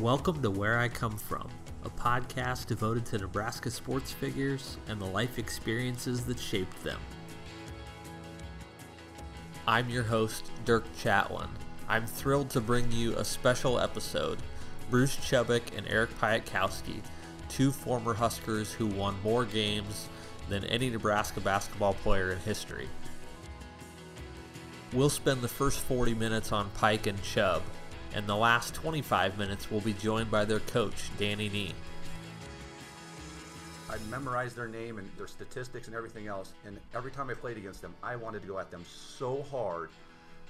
[0.00, 1.48] Welcome to Where I Come From,
[1.82, 7.00] a podcast devoted to Nebraska sports figures and the life experiences that shaped them.
[9.66, 11.48] I'm your host, Dirk Chatelain.
[11.88, 14.38] I'm thrilled to bring you a special episode.
[14.90, 17.00] Bruce Chubbuck and Eric Piatkowski,
[17.48, 20.10] two former Huskers who won more games
[20.50, 22.88] than any Nebraska basketball player in history.
[24.92, 27.62] We'll spend the first 40 minutes on Pike and Chubb,
[28.14, 31.72] and the last 25 minutes will be joined by their coach, Danny Nee.
[33.88, 36.52] I memorized their name and their statistics and everything else.
[36.64, 39.90] And every time I played against them, I wanted to go at them so hard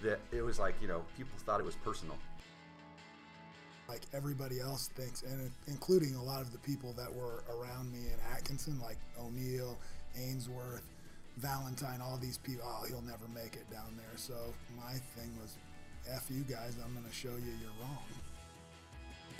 [0.03, 2.17] that it was like, you know, people thought it was personal.
[3.89, 8.07] Like everybody else thinks, and including a lot of the people that were around me
[8.07, 9.77] in Atkinson, like O'Neill,
[10.19, 10.83] Ainsworth,
[11.37, 14.17] Valentine, all these people, oh, he'll never make it down there.
[14.17, 14.35] So
[14.77, 15.57] my thing was,
[16.13, 17.99] F you guys, I'm going to show you you're wrong.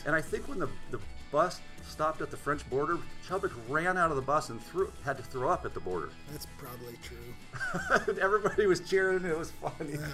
[0.05, 1.01] And I think when the, the
[1.33, 5.17] bus stopped at the French border, Chubbuck ran out of the bus and threw, had
[5.17, 6.11] to throw up at the border.
[6.31, 8.15] That's probably true.
[8.21, 9.95] Everybody was cheering, it was funny.
[9.95, 10.07] Yeah.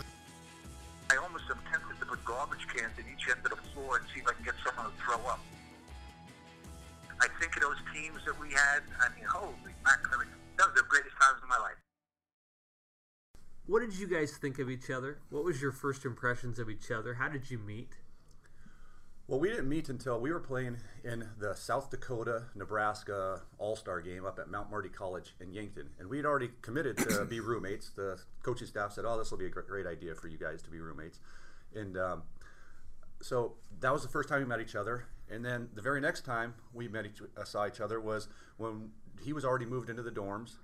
[1.10, 4.06] I almost am tempted to put garbage cans in each end of the floor and
[4.14, 5.40] see if I can get someone to throw up.
[7.20, 10.24] I think of those teams that we had, I mean, holy mackerel,
[10.58, 11.76] that was the greatest times of my life.
[13.66, 15.18] What did you guys think of each other?
[15.30, 17.14] What was your first impressions of each other?
[17.14, 17.90] How did you meet?
[19.28, 24.00] Well, we didn't meet until we were playing in the South Dakota Nebraska All Star
[24.00, 25.90] game up at Mount Marty College in Yankton.
[26.00, 27.90] And we had already committed to be roommates.
[27.90, 30.60] The coaching staff said, Oh, this will be a great, great idea for you guys
[30.62, 31.20] to be roommates.
[31.72, 32.24] And um,
[33.22, 35.06] so that was the first time we met each other.
[35.30, 38.90] And then the very next time we met each, uh, saw each other was when
[39.22, 40.56] he was already moved into the dorms.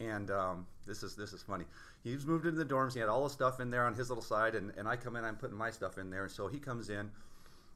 [0.00, 1.64] And um, this is this is funny.
[2.02, 2.94] He's moved into the dorms.
[2.94, 5.14] He had all the stuff in there on his little side, and, and I come
[5.16, 5.24] in.
[5.24, 6.22] I'm putting my stuff in there.
[6.24, 7.10] And so he comes in,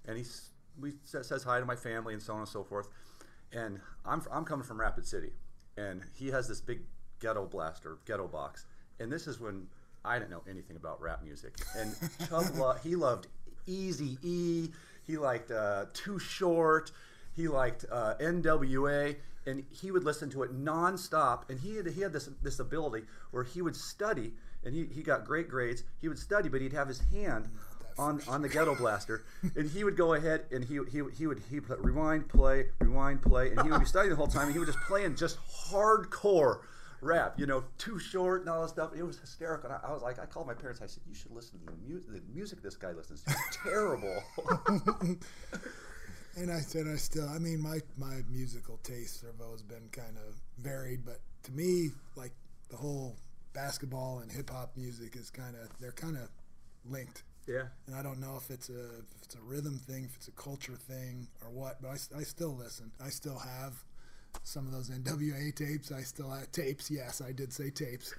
[0.06, 0.24] and he
[0.80, 2.88] we says, hi to my family and so on and so forth.
[3.52, 5.32] And I'm I'm coming from Rapid City,
[5.76, 6.80] and he has this big
[7.20, 8.66] ghetto blaster, ghetto box.
[9.00, 9.66] And this is when
[10.04, 11.54] I didn't know anything about rap music.
[11.76, 11.94] And
[12.28, 13.26] Chubb lo- he loved
[13.66, 14.70] Easy E.
[15.06, 16.90] He liked uh, Too Short.
[17.34, 19.16] He liked uh, NWA,
[19.46, 21.48] and he would listen to it nonstop.
[21.48, 24.32] And he had, he had this this ability where he would study,
[24.64, 25.84] and he, he got great grades.
[26.00, 27.48] He would study, but he'd have his hand
[27.98, 29.24] on, on the ghetto blaster,
[29.56, 33.22] and he would go ahead and he he, he would he would rewind, play, rewind,
[33.22, 34.44] play, and he would be studying the whole time.
[34.44, 35.38] And he would just playing just
[35.70, 36.60] hardcore
[37.04, 38.90] rap, you know, too short and all that stuff.
[38.96, 39.70] It was hysterical.
[39.70, 40.80] And I, I was like, I called my parents.
[40.82, 43.30] I said, you should listen to the, mu- the music this guy listens to.
[43.30, 44.22] It's terrible.
[46.36, 50.16] And I said, I still, I mean, my, my musical tastes have always been kind
[50.28, 52.32] of varied, but to me, like
[52.70, 53.16] the whole
[53.52, 56.28] basketball and hip hop music is kind of, they're kind of
[56.90, 57.22] linked.
[57.46, 57.64] Yeah.
[57.86, 60.32] And I don't know if it's a if it's a rhythm thing, if it's a
[60.32, 61.80] culture thing, or what.
[61.82, 62.90] But I, I still listen.
[63.04, 63.74] I still have
[64.42, 65.92] some of those NWA tapes.
[65.92, 66.90] I still have tapes.
[66.90, 68.14] Yes, I did say tapes.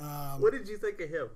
[0.00, 1.28] Um, What did you think of him?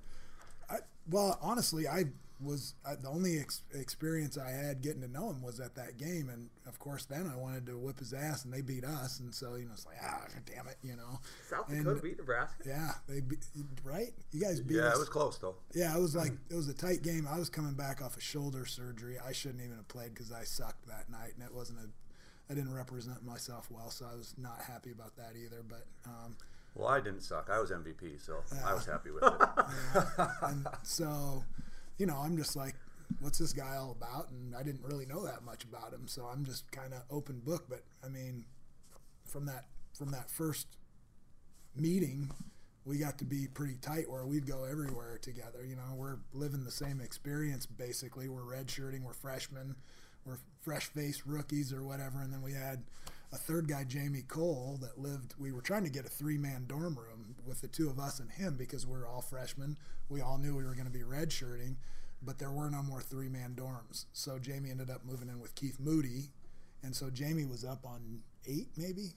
[0.71, 0.77] I,
[1.11, 2.05] well, honestly, I
[2.41, 5.97] was I, the only ex- experience I had getting to know him was at that
[5.99, 9.21] game, and of course, then I wanted to whip his ass, and they beat us,
[9.21, 11.21] and so you know, it's like ah, damn it, you know.
[11.49, 12.65] South And- Dakota beat Nebraska.
[12.67, 13.39] Yeah, they beat,
[13.85, 14.13] right.
[14.33, 14.97] You guys beat yeah, us.
[14.97, 15.55] it was close though.
[15.75, 17.29] Yeah, it was like it was a tight game.
[17.31, 19.17] I was coming back off a shoulder surgery.
[19.25, 21.89] I shouldn't even have played because I sucked that night, and it wasn't a.
[22.51, 25.63] I didn't represent myself well, so I was not happy about that either.
[25.67, 26.37] But um,
[26.75, 27.49] Well, I didn't suck.
[27.51, 28.35] I was MVP, so
[28.67, 29.33] I was happy with it.
[30.43, 31.43] and so,
[31.99, 32.75] you know, I'm just like,
[33.21, 34.31] what's this guy all about?
[34.31, 37.41] And I didn't really know that much about him, so I'm just kind of open
[37.41, 37.67] book.
[37.69, 38.45] But I mean,
[39.25, 39.65] from that
[39.97, 40.67] from that first
[41.77, 42.31] meeting,
[42.85, 45.65] we got to be pretty tight where we'd go everywhere together.
[45.65, 48.29] You know, we're living the same experience basically.
[48.29, 49.77] We're redshirting, we're freshmen,
[50.25, 52.21] we're fresh faced rookies or whatever.
[52.21, 52.85] And then we had
[53.33, 55.35] a third guy, Jamie Cole, that lived.
[55.39, 58.21] We were trying to get a three man dorm room with the two of us
[58.21, 59.77] and him because we are all freshmen.
[60.09, 61.77] We all knew we were going to be redshirting,
[62.23, 64.07] but there were no more three man dorms.
[64.13, 66.31] So Jamie ended up moving in with Keith Moody.
[66.83, 69.15] And so Jamie was up on eight, maybe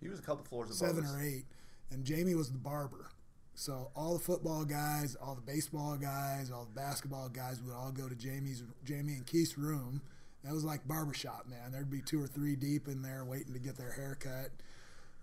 [0.00, 1.14] He was a couple floors above seven us.
[1.14, 1.44] or eight,
[1.90, 3.10] and Jamie was the barber.
[3.54, 7.92] So all the football guys, all the baseball guys, all the basketball guys would all
[7.92, 10.00] go to Jamie's Jamie and Keith's room.
[10.44, 11.70] That was like barbershop, man.
[11.70, 14.50] There'd be two or three deep in there waiting to get their hair cut.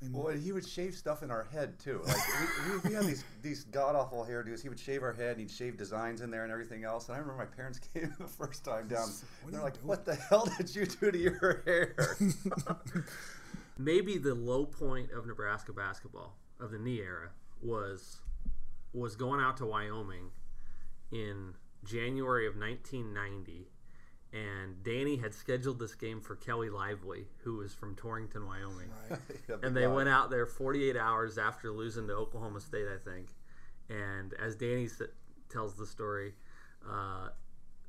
[0.02, 2.02] And Well, and he would shave stuff in our head too.
[2.06, 2.18] Like
[2.68, 4.62] we, we, we had these these god awful hairdos.
[4.62, 5.32] He would shave our head.
[5.32, 7.08] and He'd shave designs in there and everything else.
[7.08, 9.10] And I remember my parents came the first time down.
[9.42, 9.88] What they're like, doing?
[9.88, 11.96] "What the hell did you do to your hair?"
[13.80, 17.30] Maybe the low point of Nebraska basketball of the Nee era
[17.62, 18.18] was
[18.94, 20.30] was going out to Wyoming
[21.12, 21.54] in
[21.84, 23.68] January of 1990
[24.46, 28.90] and Danny had scheduled this game for Kelly Lively, who was from Torrington, Wyoming.
[29.10, 29.20] Right.
[29.64, 33.30] And they went out there 48 hours after losing to Oklahoma State, I think.
[33.90, 35.02] And as Danny s-
[35.50, 36.34] tells the story,
[36.88, 37.30] uh,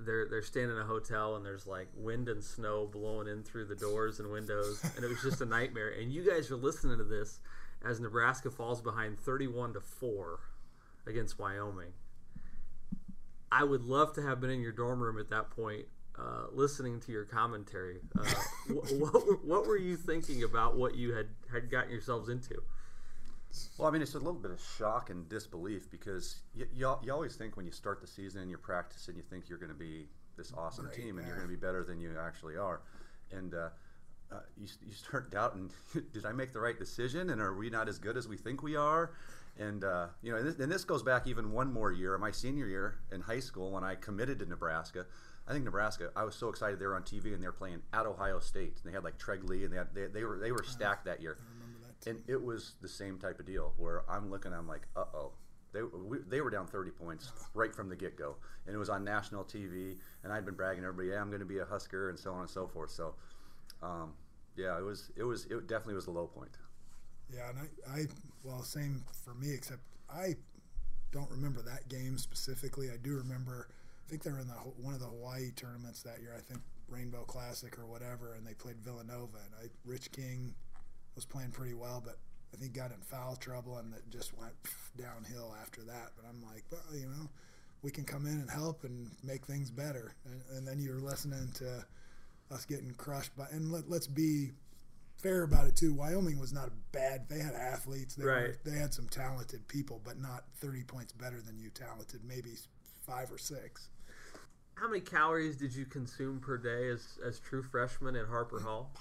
[0.01, 3.65] they're they're staying in a hotel and there's like wind and snow blowing in through
[3.67, 5.91] the doors and windows, and it was just a nightmare.
[5.91, 7.41] And you guys are listening to this
[7.85, 10.39] as Nebraska falls behind 31 to four
[11.07, 11.93] against Wyoming.
[13.51, 15.87] I would love to have been in your dorm room at that point.
[16.19, 18.25] Uh, listening to your commentary, uh,
[18.67, 22.61] wh- what, were, what were you thinking about what you had, had gotten yourselves into?
[23.79, 27.13] Well, I mean, it's a little bit of shock and disbelief because you, you, you
[27.13, 29.73] always think when you start the season and you practice and you think you're going
[29.73, 32.57] to be this awesome Great, team and you're going to be better than you actually
[32.57, 32.83] are.
[33.31, 33.69] And uh,
[34.31, 35.71] uh, you, you start doubting,
[36.13, 37.31] did I make the right decision?
[37.31, 39.13] And are we not as good as we think we are?
[39.59, 42.31] And, uh, you know, and this, and this goes back even one more year, my
[42.31, 45.07] senior year in high school when I committed to Nebraska.
[45.49, 46.11] I think Nebraska.
[46.15, 48.79] I was so excited they were on TV and they were playing at Ohio State.
[48.83, 51.07] And they had like Treg Lee, and they, had, they, they were they were stacked
[51.07, 51.39] that year.
[51.61, 52.11] remember that.
[52.11, 55.33] And it was the same type of deal where I'm looking, I'm like, uh oh.
[55.73, 58.37] They, we, they were down 30 points right from the get go.
[58.67, 59.97] And it was on national TV.
[60.23, 62.33] And I'd been bragging to everybody, yeah, I'm going to be a Husker and so
[62.33, 62.91] on and so forth.
[62.91, 63.15] So,
[63.83, 64.13] um,
[64.57, 66.57] yeah, it was, it was, it definitely was the low point.
[67.33, 68.07] Yeah, and I, I,
[68.43, 69.81] well, same for me, except
[70.11, 70.37] I
[71.13, 72.91] don't remember that game specifically.
[72.91, 73.69] I do remember,
[74.09, 76.35] I think they were in the one of the Hawaii tournaments that year.
[76.35, 79.37] I think Rainbow Classic or whatever, and they played Villanova.
[79.45, 80.55] And I, Rich King
[81.15, 82.17] was playing pretty well, but
[82.55, 84.55] I think got in foul trouble, and it just went
[84.97, 86.13] downhill after that.
[86.17, 87.29] But I'm like, well, you know,
[87.83, 90.15] we can come in and help and make things better.
[90.25, 91.85] And, and then you're listening to
[92.51, 94.53] us getting crushed by, and let, let's be
[95.19, 95.93] fair about it too.
[95.93, 97.29] Wyoming was not bad.
[97.29, 98.15] They had athletes.
[98.15, 98.43] They, Right.
[98.49, 102.23] were, they had some talented people, but not 30 points better than you talented.
[102.27, 102.53] Maybe
[103.07, 103.91] five or six.
[104.81, 108.93] How many calories did you consume per day as, as true freshmen at Harper Hall?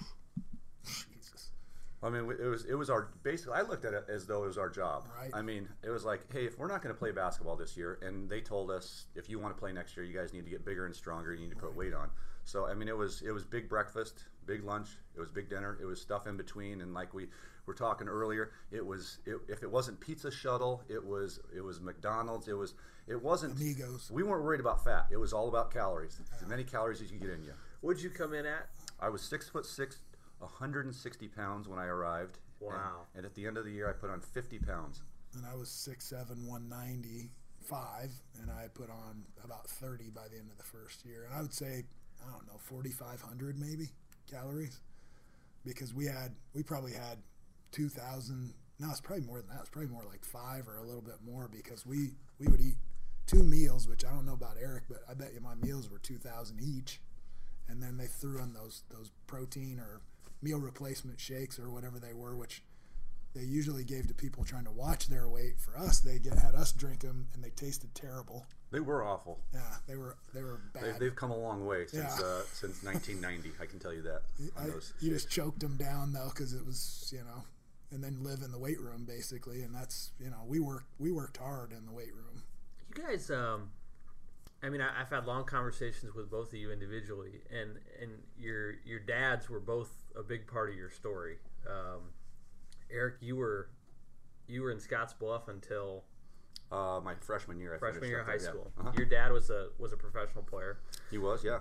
[0.84, 1.50] Jesus.
[2.02, 3.54] I mean, it was it was our basically.
[3.54, 5.06] I looked at it as though it was our job.
[5.16, 5.30] Right.
[5.32, 7.98] I mean, it was like, hey, if we're not going to play basketball this year,
[8.02, 10.50] and they told us if you want to play next year, you guys need to
[10.50, 11.32] get bigger and stronger.
[11.32, 12.10] You need to put weight on.
[12.44, 15.78] So I mean, it was it was big breakfast, big lunch, it was big dinner,
[15.80, 17.28] it was stuff in between, and like we
[17.66, 21.80] were talking earlier, it was it, if it wasn't pizza shuttle, it was it was
[21.80, 22.74] McDonald's, it was
[23.08, 24.10] it wasn't Amigos.
[24.10, 25.06] We weren't worried about fat.
[25.10, 26.20] It was all about calories.
[26.40, 27.52] As many calories as you can get in you.
[27.80, 28.68] What'd you come in at?
[29.00, 29.98] I was six foot six,
[30.38, 32.38] 160 pounds when I arrived.
[32.60, 33.06] and- Wow.
[33.14, 35.02] And, at the end of the year, I put on 50 pounds.
[35.34, 38.10] And I was 6'7", 195,
[38.40, 41.24] and I put on about 30 by the end of the first year.
[41.24, 41.84] And I would say,
[42.26, 43.90] I don't know, 4,500 maybe
[44.30, 44.80] calories.
[45.64, 47.18] Because we had, we probably had
[47.72, 49.60] 2,000, no, it's probably more than that.
[49.60, 52.76] It's probably more like five or a little bit more because we, we would eat
[53.28, 55.98] two meals, which I don't know about Eric, but I bet you my meals were
[55.98, 57.00] 2,000 each.
[57.68, 60.00] And then they threw in those, those protein or
[60.42, 62.62] meal replacement shakes or whatever they were, which
[63.34, 65.60] they usually gave to people trying to watch their weight.
[65.60, 68.46] For us, they get, had us drink them, and they tasted terrible.
[68.70, 69.38] They were awful.
[69.52, 71.00] Yeah, they were they were They, bad.
[71.00, 72.26] they've come a long way since Yeah.
[72.26, 73.52] uh, since 1990.
[73.60, 74.22] I can tell you that.
[74.58, 74.66] I,
[75.00, 77.44] you just choked them down though, because it was you know,
[77.90, 81.10] and then live in the weight room basically, and that's you know we worked we
[81.12, 82.42] worked hard in the weight room.
[82.98, 83.70] You guys, um,
[84.60, 88.74] I mean, I, I've had long conversations with both of you individually, and and your
[88.84, 91.36] your dads were both a big part of your story.
[91.68, 92.00] Um,
[92.90, 93.68] Eric, you were
[94.48, 96.02] you were in Scotts Bluff until
[96.72, 97.76] uh, my freshman year.
[97.76, 98.50] I freshman finished year of high yeah.
[98.50, 98.72] school.
[98.80, 98.90] Uh-huh.
[98.96, 100.78] Your dad was a was a professional player,
[101.08, 101.60] He was, yeah.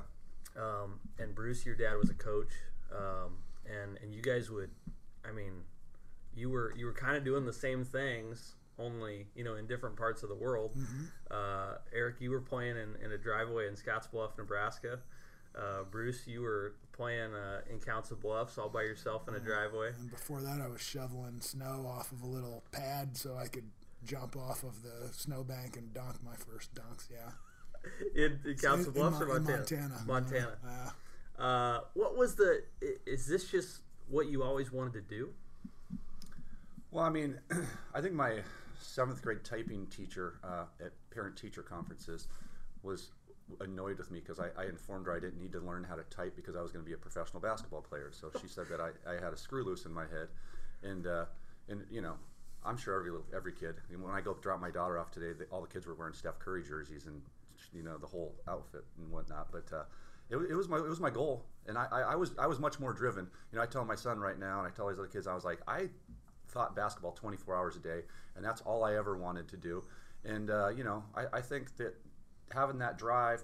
[0.60, 2.54] um, and Bruce, your dad was a coach,
[2.92, 4.72] um, and and you guys would,
[5.24, 5.54] I mean,
[6.36, 9.96] you were you were kind of doing the same things, only you know in different
[9.96, 10.76] parts of the world.
[11.32, 15.00] Uh, Eric, you were playing in, in a driveway in Scottsbluff, Nebraska.
[15.58, 19.90] Uh, Bruce, you were playing uh, in Council Bluffs all by yourself in a driveway.
[20.00, 23.66] And before that, I was shoveling snow off of a little pad so I could
[24.06, 27.08] jump off of the snowbank and dunk my first dunks.
[27.12, 27.32] Yeah,
[28.26, 30.02] In, in Council In- in Bluffs or Mon- in Montana?
[30.06, 30.06] Montana.
[30.06, 30.58] Montana.
[31.40, 32.64] Uh, Uh, what was the?
[33.08, 35.30] Is this just what you always wanted to do?
[36.92, 37.40] Well, I mean,
[37.94, 38.40] I think my
[38.80, 42.28] seventh grade typing teacher uh, at parent teacher conferences
[42.84, 43.12] was
[43.62, 46.04] annoyed with me because I, I informed her I didn't need to learn how to
[46.04, 48.12] type because I was going to be a professional basketball player.
[48.12, 50.28] So she said that I, I had a screw loose in my head,
[50.84, 51.26] and uh,
[51.70, 52.16] and you know.
[52.66, 53.76] I'm sure every every kid.
[53.98, 56.38] When I go drop my daughter off today, they, all the kids were wearing Steph
[56.40, 57.22] Curry jerseys and
[57.74, 59.48] you know the whole outfit and whatnot.
[59.52, 59.84] But uh,
[60.30, 62.60] it, it was my it was my goal, and I, I, I was I was
[62.60, 63.28] much more driven.
[63.52, 65.34] You know, I tell my son right now, and I tell these other kids, I
[65.34, 65.88] was like, I
[66.48, 68.02] thought basketball 24 hours a day,
[68.36, 69.84] and that's all I ever wanted to do.
[70.26, 71.96] And uh, you know, I, I think that
[72.52, 73.44] having that drive,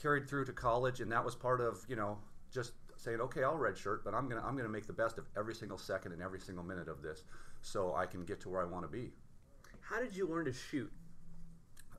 [0.00, 2.18] carried through to college, and that was part of you know
[2.52, 5.54] just saying, okay, I'll redshirt, but I'm gonna I'm gonna make the best of every
[5.54, 7.24] single second and every single minute of this,
[7.62, 9.10] so I can get to where I want to be.
[9.80, 10.90] How did you learn to shoot?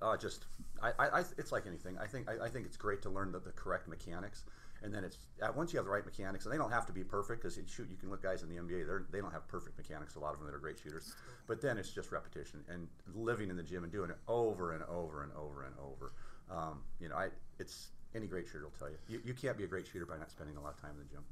[0.02, 0.46] Uh, just
[0.82, 1.98] I, I, it's like anything.
[2.00, 4.46] I think I, I think it's great to learn the, the correct mechanics,
[4.84, 6.94] and then it's uh, once you have the right mechanics, and they don't have to
[6.94, 9.48] be perfect because shoot, you can look guys in the NBA, they're they don't have
[9.48, 10.16] perfect mechanics.
[10.16, 11.14] A lot of them that are great shooters,
[11.48, 14.84] but then it's just repetition and living in the gym and doing it over and
[14.84, 16.14] over and over and over.
[16.50, 18.98] Um, you know, I it's any great shooter will tell you.
[19.08, 21.00] you you can't be a great shooter by not spending a lot of time in
[21.00, 21.24] the gym.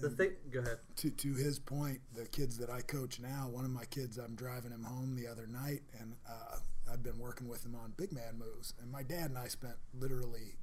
[0.00, 0.78] The thing, go ahead.
[0.96, 4.34] to to his point, the kids that I coach now, one of my kids, I'm
[4.34, 6.56] driving him home the other night, and uh,
[6.92, 8.74] I've been working with him on big man moves.
[8.82, 10.56] And my dad and I spent literally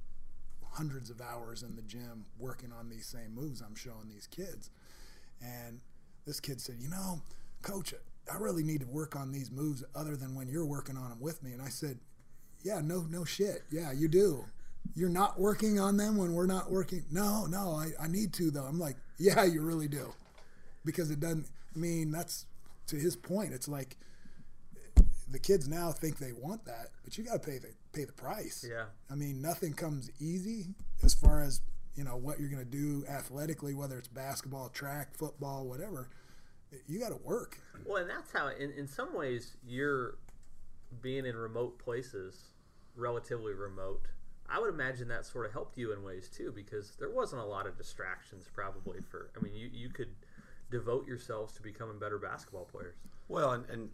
[0.72, 4.70] hundreds of hours in the gym working on these same moves I'm showing these kids.
[5.40, 5.80] And
[6.26, 7.22] this kid said, "You know,
[7.62, 7.94] coach,
[8.32, 11.20] I really need to work on these moves other than when you're working on them
[11.20, 11.98] with me." And I said,
[12.62, 13.64] "Yeah, no, no shit.
[13.70, 14.46] Yeah, you do."
[14.94, 17.04] You're not working on them when we're not working.
[17.10, 18.64] No, no, I, I need to though.
[18.64, 20.12] I'm like, yeah, you really do,
[20.84, 21.46] because it doesn't.
[21.74, 22.46] I mean, that's
[22.88, 23.52] to his point.
[23.52, 23.96] It's like
[25.30, 28.12] the kids now think they want that, but you got to pay the pay the
[28.12, 28.64] price.
[28.68, 28.84] Yeah.
[29.10, 31.60] I mean, nothing comes easy as far as
[31.94, 36.08] you know what you're going to do athletically, whether it's basketball, track, football, whatever.
[36.88, 37.58] You got to work.
[37.84, 40.16] Well, and that's how, in, in some ways, you're
[41.02, 42.44] being in remote places,
[42.96, 44.08] relatively remote.
[44.48, 47.44] I would imagine that sort of helped you in ways too, because there wasn't a
[47.44, 49.30] lot of distractions probably for.
[49.36, 50.14] I mean, you, you could
[50.70, 52.96] devote yourselves to becoming better basketball players.
[53.28, 53.90] Well, and, and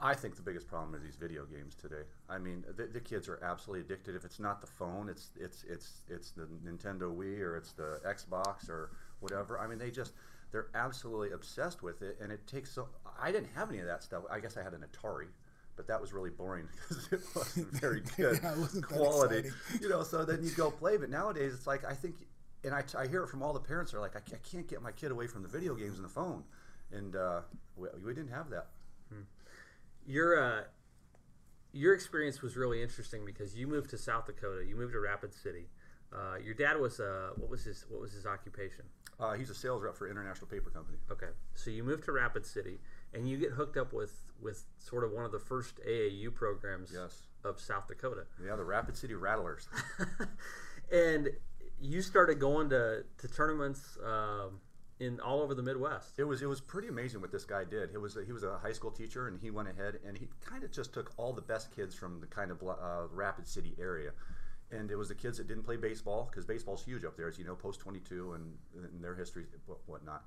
[0.00, 2.02] I think the biggest problem are these video games today.
[2.28, 4.14] I mean, the, the kids are absolutely addicted.
[4.14, 8.00] If it's not the phone, it's it's it's it's the Nintendo Wii or it's the
[8.06, 9.58] Xbox or whatever.
[9.58, 10.12] I mean, they just
[10.52, 12.88] they're absolutely obsessed with it, and it takes so.
[13.20, 14.22] I didn't have any of that stuff.
[14.30, 15.26] I guess I had an Atari,
[15.76, 19.50] but that was really boring because it wasn't very good Yeah, it wasn't quality.
[19.80, 20.96] You know, so then you go play.
[20.96, 22.14] But nowadays, it's like I think,
[22.62, 23.92] and I, I hear it from all the parents.
[23.94, 26.04] Are like, I can't, I can't get my kid away from the video games and
[26.04, 26.44] the phone,
[26.92, 27.40] and uh,
[27.76, 28.68] we, we didn't have that.
[30.08, 30.62] Your uh,
[31.72, 34.64] your experience was really interesting because you moved to South Dakota.
[34.66, 35.66] You moved to Rapid City.
[36.10, 38.86] Uh, your dad was uh, what was his what was his occupation?
[39.20, 40.96] Uh, he's a sales rep for International Paper Company.
[41.12, 42.78] Okay, so you moved to Rapid City,
[43.12, 46.90] and you get hooked up with with sort of one of the first AAU programs
[46.94, 47.20] Yes.
[47.44, 49.68] of South Dakota, Yeah, the Rapid City Rattlers.
[50.92, 51.28] and
[51.78, 54.60] you started going to to tournaments um,
[55.00, 56.18] in all over the Midwest.
[56.18, 57.90] It was it was pretty amazing what this guy did.
[57.92, 60.64] It was he was a high school teacher, and he went ahead and he kind
[60.64, 64.10] of just took all the best kids from the kind of uh, Rapid City area,
[64.70, 67.38] and it was the kids that didn't play baseball because baseball's huge up there, as
[67.38, 69.44] you know, post twenty two and, and their history,
[69.86, 70.24] whatnot.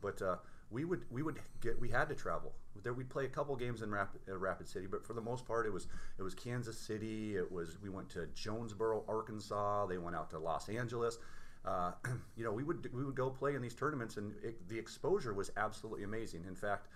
[0.00, 0.36] But uh,
[0.70, 2.52] we would we would get we had to travel.
[2.82, 5.46] There we'd play a couple games in Rapid, uh, Rapid City, but for the most
[5.46, 5.86] part it was
[6.18, 7.36] it was Kansas City.
[7.36, 9.86] It was we went to Jonesboro, Arkansas.
[9.86, 11.18] They went out to Los Angeles.
[11.64, 11.92] Uh,
[12.36, 15.32] you know, we would we would go play in these tournaments, and it, the exposure
[15.32, 16.44] was absolutely amazing.
[16.46, 16.88] In fact,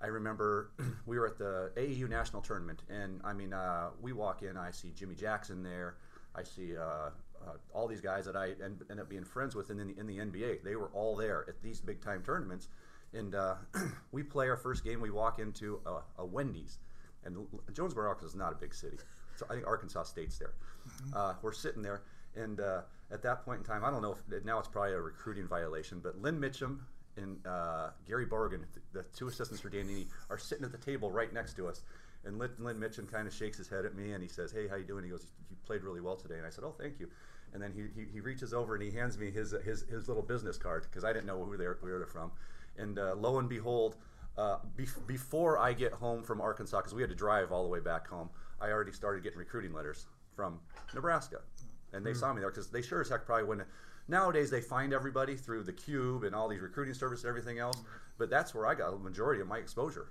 [0.00, 0.70] I remember
[1.06, 4.70] we were at the AAU national tournament, and I mean, uh, we walk in, I
[4.70, 5.96] see Jimmy Jackson there,
[6.34, 7.10] I see uh,
[7.46, 10.06] uh, all these guys that I end, end up being friends with in the, in
[10.06, 10.62] the NBA.
[10.62, 12.68] They were all there at these big time tournaments,
[13.12, 13.54] and uh,
[14.12, 15.00] we play our first game.
[15.00, 16.78] We walk into a, a Wendy's,
[17.24, 17.36] and
[17.72, 18.98] Jonesboro, Arkansas is not a big city,
[19.36, 20.54] so I think Arkansas State's there.
[21.12, 22.02] Uh, we're sitting there,
[22.36, 25.00] and uh, at that point in time, I don't know if now it's probably a
[25.00, 26.80] recruiting violation, but Lynn Mitchum
[27.16, 28.60] and uh, Gary Bargen,
[28.92, 31.82] the two assistants for Danny, are sitting at the table right next to us.
[32.24, 34.68] And Lynn, Lynn Mitchum kind of shakes his head at me and he says, "Hey,
[34.68, 37.00] how you doing?" He goes, "You played really well today." And I said, "Oh, thank
[37.00, 37.08] you."
[37.54, 40.22] And then he, he, he reaches over and he hands me his his, his little
[40.22, 42.30] business card because I didn't know who they were, where they're from.
[42.76, 43.96] And uh, lo and behold,
[44.36, 47.68] uh, bef- before I get home from Arkansas, because we had to drive all the
[47.68, 48.28] way back home,
[48.60, 50.60] I already started getting recruiting letters from
[50.94, 51.40] Nebraska,
[51.92, 53.68] and they saw me there because they sure as heck probably wouldn't.
[54.08, 57.82] Nowadays they find everybody through the Cube and all these recruiting services and everything else,
[58.16, 60.08] but that's where I got a majority of my exposure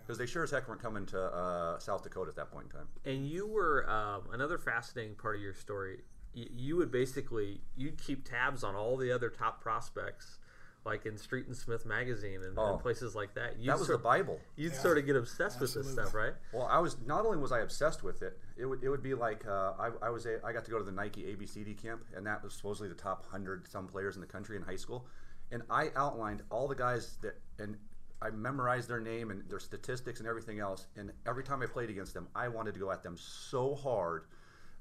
[0.00, 2.78] because they sure as heck weren't coming to uh, South Dakota at that point in
[2.78, 2.88] time.
[3.04, 6.00] And you were um, another fascinating part of your story.
[6.32, 10.38] You, you would basically you'd keep tabs on all the other top prospects,
[10.86, 12.72] like in Street and Smith magazine and, Oh.
[12.72, 13.58] and places like that.
[13.58, 14.40] You'd That was sort, the Bible.
[14.56, 16.32] You'd Yeah, sort of get obsessed with this stuff, right?
[16.54, 19.14] Well, I was not only was I obsessed with it, it would it would be
[19.14, 22.04] like uh, I, I was a, I got to go to the Nike ABCD camp,
[22.16, 25.06] and that was supposedly the top hundred some players in the country in high school,
[25.52, 27.76] and I outlined all the guys that and
[28.22, 31.90] I memorized their name and their statistics and everything else, and every time I played
[31.90, 34.24] against them, I wanted to go at them so hard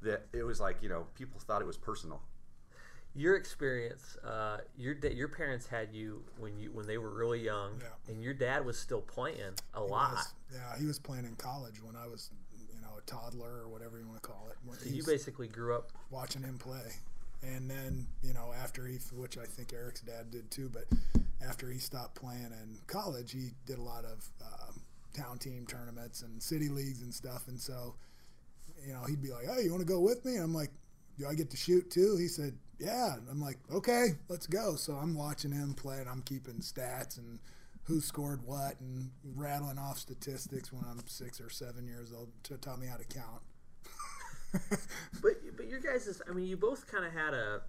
[0.02, 2.22] that it was like you know people thought it was personal.
[3.16, 7.42] Your experience, uh, your da- your parents had you when you when they were really
[7.44, 8.12] young, Yeah.
[8.12, 10.12] and your dad was still playing a He lot.
[10.14, 12.43] was- yeah, he was playing in college when I was, you know, a
[13.06, 14.58] toddler or whatever you want to call it.
[14.80, 15.92] So you basically grew up.
[16.10, 16.92] watching him play,
[17.42, 20.86] And then, you know, after he, which I think Eric's dad did too, but
[21.48, 24.82] after he stopped playing in college, he did a lot of um,
[25.14, 27.48] town team tournaments and city leagues and stuff.
[27.48, 27.96] And so,
[28.86, 30.72] you know, he'd be like, "Hey, you want to go with me?" And I'm like,
[31.20, 34.76] "Do I get to shoot too?" He said, "Yeah." And I'm like, "Okay, let's go."
[34.76, 37.40] So I'm watching him play, and I'm keeping stats and
[37.86, 42.58] who scored what, and rattling off statistics when I'm six or seven years old to
[42.58, 43.42] tell me how to count.
[45.22, 47.62] but but your guys is I mean you both kind of had a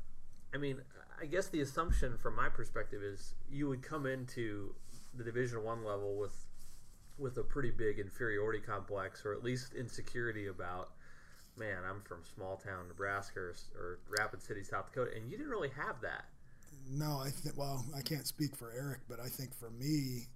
[0.54, 0.83] I mean
[1.21, 4.75] I guess the assumption from my perspective is you would come into
[5.16, 6.37] the Division One level with
[7.16, 10.90] with a pretty big inferiority complex or at least insecurity about
[11.56, 15.52] man I'm from small town Nebraska or, or Rapid City South Dakota and you didn't
[15.52, 16.26] really have that.
[16.90, 20.28] No, I think well I can't speak for Eric, but I think for me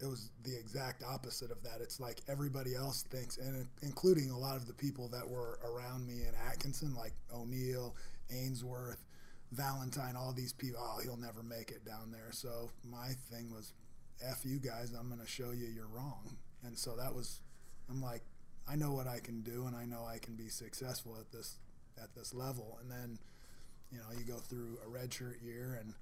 [0.00, 1.80] it was the exact opposite of that.
[1.82, 6.06] It's like everybody else thinks, and including a lot of the people that were around
[6.06, 7.94] me in Atkinson, like O'Neill,
[8.30, 9.04] Ainsworth,
[9.52, 10.80] Valentine, all these people.
[10.82, 12.30] Oh, he'll never make it down there.
[12.30, 13.74] So my thing was,
[14.22, 17.40] "F you guys, I'm going to show you you're wrong." And so that was,
[17.88, 18.22] I'm like,
[18.68, 21.58] I know what I can do, and I know I can be successful at this
[22.00, 22.78] at this level.
[22.80, 23.18] And then,
[23.92, 25.94] you know, you go through a redshirt year, and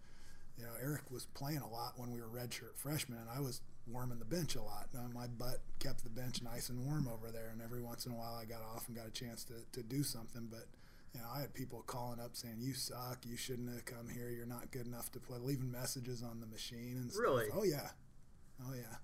[0.59, 3.61] you know, Eric was playing a lot when we were redshirt freshmen, and I was
[3.87, 4.89] warming the bench a lot.
[4.95, 8.13] Uh, my butt kept the bench nice and warm over there, and every once in
[8.13, 10.49] a while I got off and got a chance to, to do something.
[10.51, 10.67] But
[11.15, 13.19] you know, I had people calling up saying, "You suck.
[13.27, 14.31] You shouldn't have come here.
[14.31, 17.23] You're not good enough to play." Leaving messages on the machine and stuff.
[17.23, 17.47] Really?
[17.55, 17.89] Oh yeah,
[18.67, 18.97] oh yeah.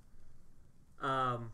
[1.00, 1.52] Um,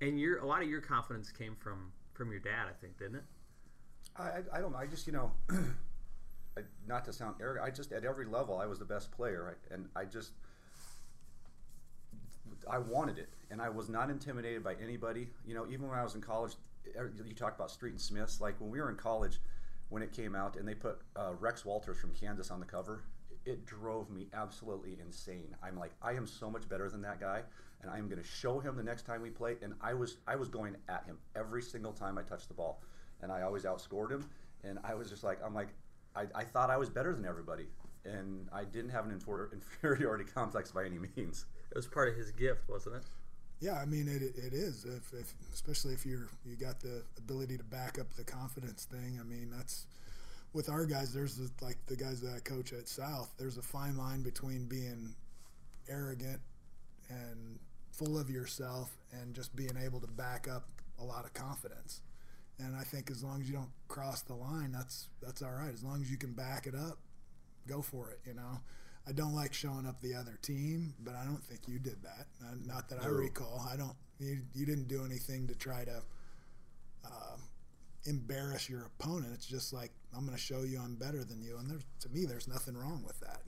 [0.00, 3.16] and your a lot of your confidence came from from your dad, I think, didn't
[3.16, 3.24] it?
[4.18, 4.78] I, I don't know.
[4.78, 5.54] I just, you know, I,
[6.86, 9.56] not to sound arrogant, I just, at every level, I was the best player.
[9.70, 10.32] And I just,
[12.70, 15.28] I wanted it, and I was not intimidated by anybody.
[15.46, 16.54] You know, even when I was in college,
[16.96, 18.40] er, you talk about Street and Smiths.
[18.40, 19.38] Like when we were in college,
[19.88, 23.02] when it came out, and they put uh, Rex Walters from Kansas on the cover,
[23.44, 25.54] it drove me absolutely insane.
[25.62, 27.42] I'm like, I am so much better than that guy,
[27.82, 29.56] and I'm going to show him the next time we play.
[29.62, 32.82] And I was, I was going at him every single time I touched the ball,
[33.22, 34.28] and I always outscored him.
[34.64, 35.68] And I was just like, I'm like,
[36.16, 37.66] I, I thought I was better than everybody,
[38.04, 39.12] and I didn't have an
[39.52, 41.44] inferiority complex by any means.
[41.70, 43.02] It was part of his gift, wasn't it?
[43.60, 44.84] Yeah, I mean it, it is.
[44.84, 49.18] If, if especially if you're you got the ability to back up the confidence thing.
[49.18, 49.86] I mean that's
[50.52, 51.12] with our guys.
[51.14, 53.32] There's the, like the guys that I coach at South.
[53.38, 55.14] There's a fine line between being
[55.88, 56.40] arrogant
[57.08, 57.58] and
[57.92, 60.68] full of yourself and just being able to back up
[61.00, 62.02] a lot of confidence.
[62.58, 65.72] And I think as long as you don't cross the line, that's that's all right.
[65.72, 66.98] As long as you can back it up,
[67.66, 68.20] go for it.
[68.26, 68.60] You know.
[69.08, 72.26] I don't like showing up the other team, but I don't think you did that.
[72.66, 73.64] Not that I recall.
[73.72, 73.94] I don't.
[74.18, 76.02] You, you didn't do anything to try to
[77.04, 77.36] uh,
[78.04, 79.32] embarrass your opponent.
[79.32, 82.08] It's just like I'm going to show you I'm better than you, and there's, to
[82.08, 83.42] me, there's nothing wrong with that.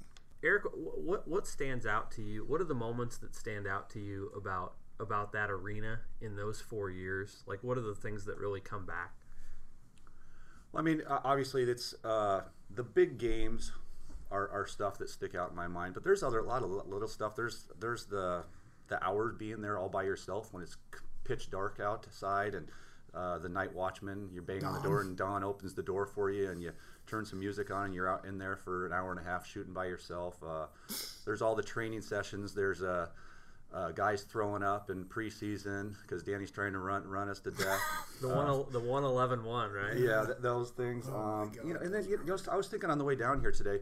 [0.45, 2.45] Eric, what what stands out to you?
[2.45, 6.61] What are the moments that stand out to you about about that arena in those
[6.61, 7.43] four years?
[7.47, 9.15] Like, what are the things that really come back?
[10.73, 13.73] Well, I mean, obviously, it's uh, the big games
[14.31, 15.95] are, are stuff that stick out in my mind.
[15.95, 17.35] But there's other a lot of little stuff.
[17.35, 18.45] There's there's the
[18.89, 20.77] the hour being there all by yourself when it's
[21.25, 22.69] pitch dark outside and
[23.15, 24.29] uh, the night watchman.
[24.33, 24.75] You bang Dawn.
[24.75, 26.73] on the door and Dawn opens the door for you and you
[27.07, 29.47] turn some music on and you're out in there for an hour and a half
[29.47, 30.37] shooting by yourself.
[30.47, 30.67] Uh,
[31.25, 32.55] there's all the training sessions.
[32.55, 33.11] There's a
[33.73, 37.81] uh, guys throwing up in preseason because Danny's trying to run run us to death.
[38.21, 39.97] the one uh, the one eleven one right?
[39.97, 41.07] Yeah, th- those things.
[41.13, 43.41] Oh um, you know, and then you know, I was thinking on the way down
[43.41, 43.81] here today.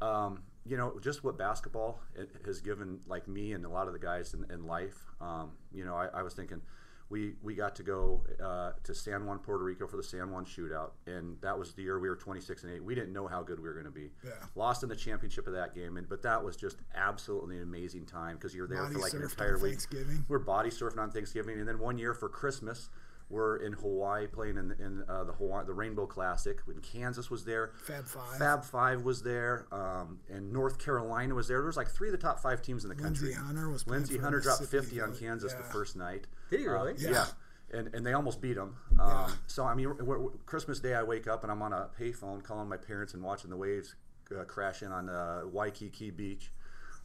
[0.00, 2.00] Um, you know, just what basketball
[2.44, 4.98] has given, like me and a lot of the guys in, in life.
[5.20, 6.60] Um, you know, I, I, was thinking,
[7.08, 10.44] we we got to go uh, to San Juan, Puerto Rico for the San Juan
[10.44, 12.82] shootout, and that was the year we were 26 and eight.
[12.82, 14.10] We didn't know how good we were going to be.
[14.24, 14.32] Yeah.
[14.54, 18.06] Lost in the championship of that game, and but that was just absolutely an amazing
[18.06, 19.72] time because you're there body for like an entire week.
[19.72, 20.24] Thanksgiving.
[20.28, 22.88] We're body surfing on Thanksgiving, and then one year for Christmas
[23.28, 26.60] We're in Hawaii playing in, in uh, the Hawaii, the Rainbow Classic.
[26.64, 31.48] When Kansas was there, Fab Five, Fab Five was there, um, and North Carolina was
[31.48, 31.58] there.
[31.58, 33.28] There was like three of the top five teams in the country.
[33.28, 33.86] Lindsey Hunter was.
[33.86, 35.58] Lindsey Hunter dropped 50 on Kansas yeah.
[35.58, 36.26] the first night.
[36.50, 36.92] Did he really?
[36.92, 37.10] Uh, yeah.
[37.10, 37.26] yeah.
[37.72, 38.76] And, and they almost beat them.
[39.00, 39.28] Um, yeah.
[39.46, 42.42] So I mean, we're, we're, Christmas Day, I wake up and I'm on a payphone
[42.42, 43.96] calling my parents and watching the waves
[44.38, 46.50] uh, crash in on uh, Waikiki Beach.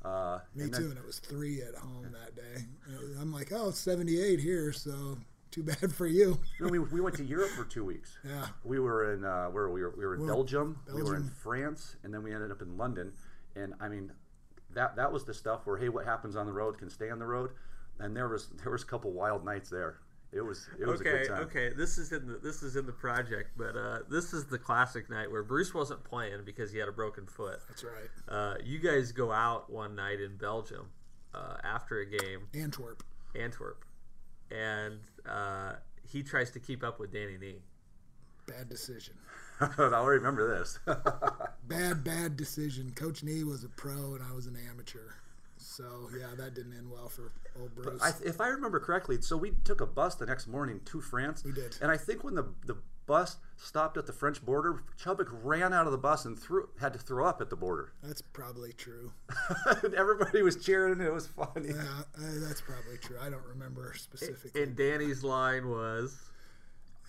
[0.03, 2.63] Uh, Me too, and it was three at home that day.
[3.19, 5.17] I'm like, oh, it's 78 here, so
[5.51, 6.39] too bad for you.
[6.59, 8.17] you know, we, we went to Europe for two weeks.
[8.27, 8.47] Yeah.
[8.63, 11.17] We were in uh, where we were we were in well, Belgium, Belgium, we were
[11.17, 13.13] in France, and then we ended up in London.
[13.55, 14.11] And I mean,
[14.73, 17.19] that that was the stuff where hey, what happens on the road can stay on
[17.19, 17.51] the road.
[17.99, 19.97] And there was there was a couple wild nights there.
[20.31, 21.43] it was it was a okay, good time.
[21.43, 21.69] okay.
[21.75, 25.09] This is in the this is in the project, but uh, this is the classic
[25.09, 27.59] night where Bruce wasn't playing because he had a broken foot.
[27.67, 28.09] That's right.
[28.27, 30.89] Uh, you guys go out one night in Belgium
[31.33, 33.03] uh, after a game, Antwerp.
[33.35, 33.85] Antwerp,
[34.49, 34.99] and
[35.29, 35.73] uh,
[36.07, 37.61] he tries to keep up with Danny Nee.
[38.47, 39.13] Bad decision.
[39.77, 40.79] I'll remember this.
[41.67, 42.91] Bad, bad decision.
[42.95, 45.13] Coach Nee was a pro and I was an amateur.
[45.81, 48.01] So yeah, that didn't end well for old Bruce.
[48.01, 51.43] I, if I remember correctly, so we took a bus the next morning to France.
[51.43, 51.75] We did.
[51.81, 55.85] And I think when the the bus stopped at the French border, Chubbuck ran out
[55.87, 57.93] of the bus and threw had to throw up at the border.
[58.03, 59.11] that's probably true.
[59.97, 60.93] everybody was cheering.
[60.93, 61.69] and It was funny.
[61.69, 61.81] Yeah,
[62.15, 63.17] uh, that's probably true.
[63.19, 64.61] I don't remember specifically.
[64.61, 66.15] And Danny's line was,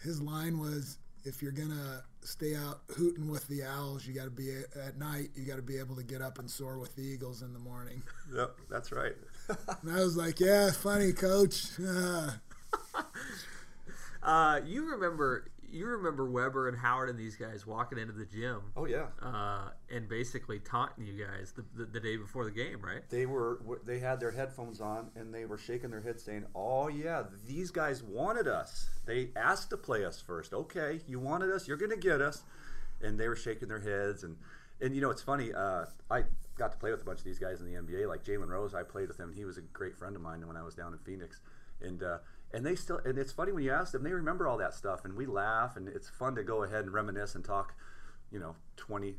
[0.02, 4.30] His line was, "If you're gonna stay out hooting with the owls, you got to
[4.30, 4.50] be
[4.86, 5.30] at night.
[5.34, 7.58] You got to be able to get up and soar with the eagles in the
[7.58, 8.02] morning."
[8.34, 9.14] Yep, that's right.
[9.82, 12.30] And I was like, "Yeah, funny, coach." Uh,
[14.22, 18.60] uh, "You remember, you remember Webber and Howard and these guys walking into the gym
[18.76, 19.06] oh yeah.
[19.20, 23.08] uh, and basically taunting you guys the, the, the day before the game, right?
[23.08, 26.88] They were they had their headphones on and they were shaking their heads saying, "Oh
[26.88, 28.88] yeah, these guys wanted us.
[29.06, 30.52] They asked to play us first.
[30.52, 31.66] Okay, you wanted us.
[31.66, 32.42] You're going to get us."
[33.02, 34.36] And they were shaking their heads and
[34.80, 35.52] and you know it's funny.
[35.52, 36.24] Uh, I
[36.58, 38.74] got to play with a bunch of these guys in the NBA, like Jalen Rose.
[38.74, 39.32] I played with him.
[39.34, 41.40] He was a great friend of mine when I was down in Phoenix,
[41.80, 42.18] and uh,
[42.52, 45.04] and they still and it's funny when you ask them, they remember all that stuff,
[45.04, 47.74] and we laugh, and it's fun to go ahead and reminisce and talk,
[48.30, 49.16] you know, 20,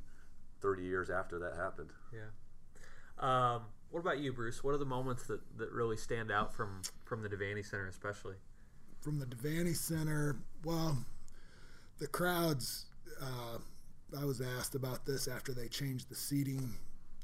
[0.61, 1.91] 30 years after that happened.
[2.13, 2.29] Yeah.
[3.19, 4.63] Um, what about you, Bruce?
[4.63, 8.35] What are the moments that, that really stand out from from the Devaney Center, especially?
[9.03, 10.97] from the Devaney Center, well,
[11.99, 12.85] the crowds.
[13.21, 13.57] Uh,
[14.19, 16.73] I was asked about this after they changed the seating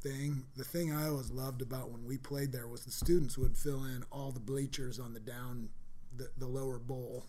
[0.01, 0.43] thing.
[0.57, 3.85] The thing I always loved about when we played there was the students would fill
[3.85, 5.69] in all the bleachers on the down,
[6.15, 7.25] the, the lower bowl.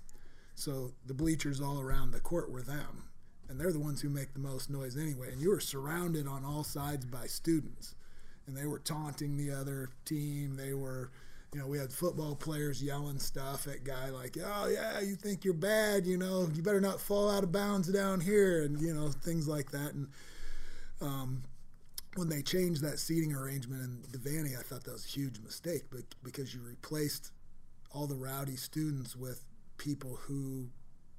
[0.54, 3.04] So the bleachers all around the court were them,
[3.48, 5.32] and they're the ones who make the most noise anyway.
[5.32, 7.94] And you were surrounded on all sides by students,
[8.46, 10.56] and they were taunting the other team.
[10.56, 11.10] They were
[11.52, 15.44] you know, we had football players yelling stuff at guy like, "Oh yeah, you think
[15.44, 18.94] you're bad, you know, you better not fall out of bounds down here," and you
[18.94, 19.92] know things like that.
[19.94, 20.08] And
[21.00, 21.42] um,
[22.14, 25.84] when they changed that seating arrangement in Devaney, I thought that was a huge mistake,
[25.90, 27.32] but because you replaced
[27.92, 29.44] all the rowdy students with
[29.78, 30.68] people who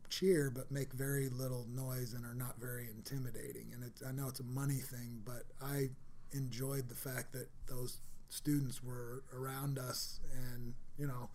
[0.09, 3.71] cheer but make very little noise and are not very intimidating.
[3.73, 5.89] And it's, I know it's a money thing, but I
[6.33, 11.29] enjoyed the fact that those students were around us and you know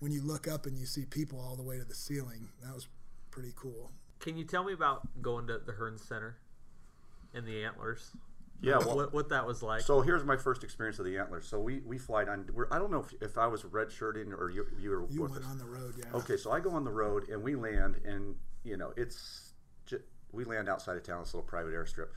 [0.00, 2.74] when you look up and you see people all the way to the ceiling that
[2.74, 2.88] was
[3.30, 6.36] pretty cool Can you tell me about going to the Hearnes Center
[7.32, 8.10] and the Antlers?
[8.60, 9.82] Yeah, well, what, what that was like?
[9.82, 11.46] So here's my first experience of the Antlers.
[11.46, 12.48] So we we fly down.
[12.52, 15.36] We're, I don't know if, if I was redshirting or you you were you went
[15.36, 15.44] us.
[15.50, 18.34] on the road yeah Okay, so I go on the road and we land, and
[18.64, 19.52] you know it's
[19.86, 22.08] ju- we land outside of town, this little private airstrip,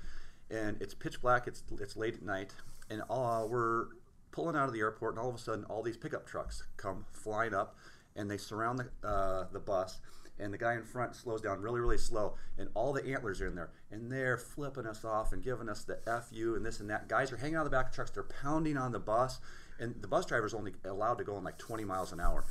[0.50, 1.48] and it's pitch black.
[1.48, 2.54] It's it's late at night,
[2.90, 3.88] and uh, we're
[4.32, 7.06] pulling out of the airport, and all of a sudden, all these pickup trucks come
[7.12, 7.76] flying up,
[8.16, 10.00] and they surround the uh, the bus.
[10.40, 13.48] And the guy in front slows down really, really slow, and all the antlers are
[13.48, 15.98] in there, and they're flipping us off and giving us the
[16.30, 17.10] fu and this and that.
[17.10, 19.40] Guys are hanging out of the back of trucks, they're pounding on the bus,
[19.80, 22.46] and the bus driver's only allowed to go in like 20 miles an hour,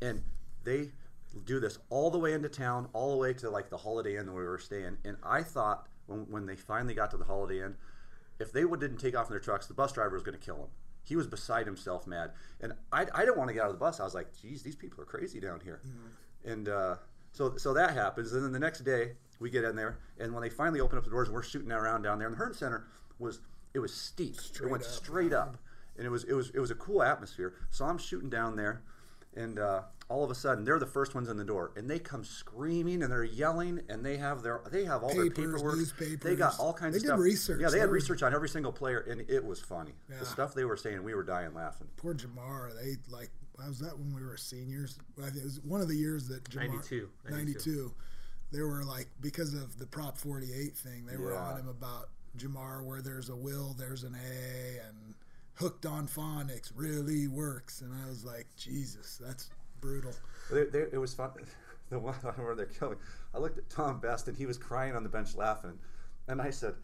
[0.00, 0.22] and
[0.62, 0.90] they
[1.44, 4.32] do this all the way into town, all the way to like the Holiday Inn
[4.32, 4.98] where we were staying.
[5.04, 7.74] And I thought when, when they finally got to the Holiday Inn,
[8.38, 10.44] if they would, didn't take off in their trucks, the bus driver was going to
[10.44, 10.68] kill them.
[11.02, 12.30] He was beside himself, mad.
[12.60, 14.00] And I, I didn't want to get out of the bus.
[14.00, 15.80] I was like, geez, these people are crazy down here.
[16.44, 16.96] And uh,
[17.34, 18.32] so so that happens.
[18.32, 21.04] And then the next day, we get in there, and when they finally open up
[21.04, 22.26] the doors, we're shooting around down there.
[22.28, 22.86] And the Hearnes Center
[23.18, 23.40] was
[23.74, 24.36] it was steep.
[24.62, 24.88] it went up.
[24.88, 25.58] straight up,
[25.98, 27.52] and it was it was it was a cool atmosphere.
[27.70, 28.82] So I'm shooting down there,
[29.36, 31.98] and uh, all of a sudden they're the first ones in the door, and they
[31.98, 36.20] come screaming and they're yelling, and they have their they have all their Papers, paperwork.
[36.22, 37.18] They got all kinds They of did stuff.
[37.20, 37.60] research.
[37.60, 39.94] Yeah, they They had were- research on every single player, and it was funny.
[40.08, 40.20] Yeah.
[40.20, 41.88] The stuff they were saying, we were dying laughing.
[41.96, 44.98] poor Jamar they like was that when we were seniors?
[45.18, 46.60] I think it was one of the years that Jamar
[47.30, 47.94] 92, 92
[48.52, 52.84] they were like because of the prop 48 thing they were on him about Jamar
[52.84, 55.14] where there's a will there's an a and
[55.54, 57.80] hooked on phonics really works.
[57.80, 60.12] And I was like Jesus that's brutal.
[60.52, 61.30] They, they, it was fun.
[61.90, 62.96] The one where they're killing.
[63.34, 65.78] I looked at Tom Best and he was crying on the bench laughing,
[66.28, 66.74] and I said,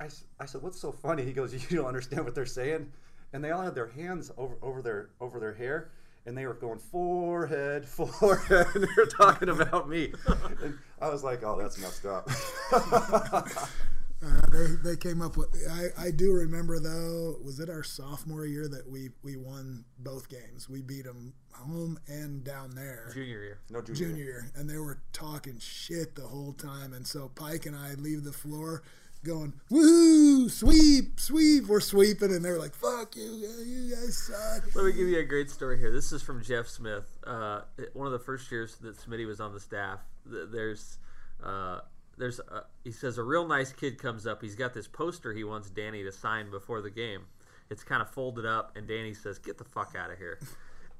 [0.00, 1.22] I, s- I said, what's so funny?
[1.24, 2.90] He goes, you don't understand what they're saying,
[3.32, 5.92] and they all had their hands over over their over their hair,
[6.26, 10.12] and they were going forehead, forehead, and they were talking about me,
[10.62, 12.28] and I was like, oh, that's messed up.
[14.22, 15.48] Uh, they they came up with.
[15.70, 17.36] I, I do remember though.
[17.42, 20.68] Was it our sophomore year that we we won both games?
[20.68, 23.10] We beat them home and down there.
[23.14, 23.60] Junior year.
[23.70, 23.94] No junior.
[23.98, 26.92] Junior year, and they were talking shit the whole time.
[26.92, 28.82] And so Pike and I leave the floor,
[29.24, 31.66] going woo sweep sweep.
[31.66, 33.22] We're sweeping, and they're like fuck you,
[33.64, 34.74] you guys suck.
[34.74, 35.92] Let me give you a great story here.
[35.92, 37.04] This is from Jeff Smith.
[37.26, 40.00] Uh, one of the first years that Smitty was on the staff.
[40.24, 40.98] There's,
[41.42, 41.80] uh,
[42.16, 44.42] there's, a, he says a real nice kid comes up.
[44.42, 47.22] He's got this poster he wants Danny to sign before the game.
[47.70, 50.38] It's kind of folded up, and Danny says, "Get the fuck out of here."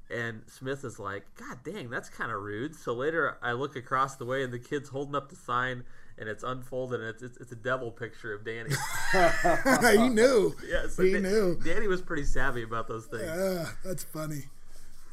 [0.09, 4.15] And Smith is like, "God dang, that's kind of rude." So later, I look across
[4.15, 5.83] the way, and the kid's holding up the sign,
[6.21, 8.69] and it's unfolded, and it's it's, it's a devil picture of Danny.
[9.97, 10.55] he knew.
[10.69, 11.59] yeah, so he Da- knew.
[11.65, 13.23] Danny was pretty savvy about those things.
[13.23, 14.43] Yeah, that's funny.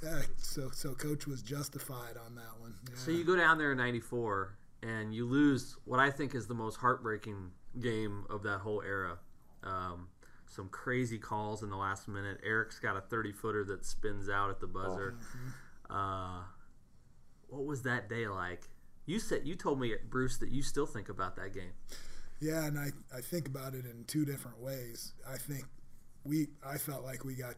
[0.02, 2.74] Yeah, so so coach was justified on that one.
[2.88, 2.96] Yeah.
[2.96, 6.54] So you go down there in '94 and you lose what I think is the
[6.54, 9.18] most heartbreaking game of that whole era.
[9.64, 10.08] Um,
[10.46, 12.38] some crazy calls in the last minute.
[12.44, 15.16] Eric's got a 30 footer that spins out at the buzzer.
[15.90, 16.42] Uh,
[17.48, 18.68] what was that day like?
[19.08, 21.72] You said you told me Bruce that you still think about that game.
[22.40, 25.14] Yeah, and I, I think about it in two different ways.
[25.26, 25.64] I think
[26.24, 27.54] we I felt like we got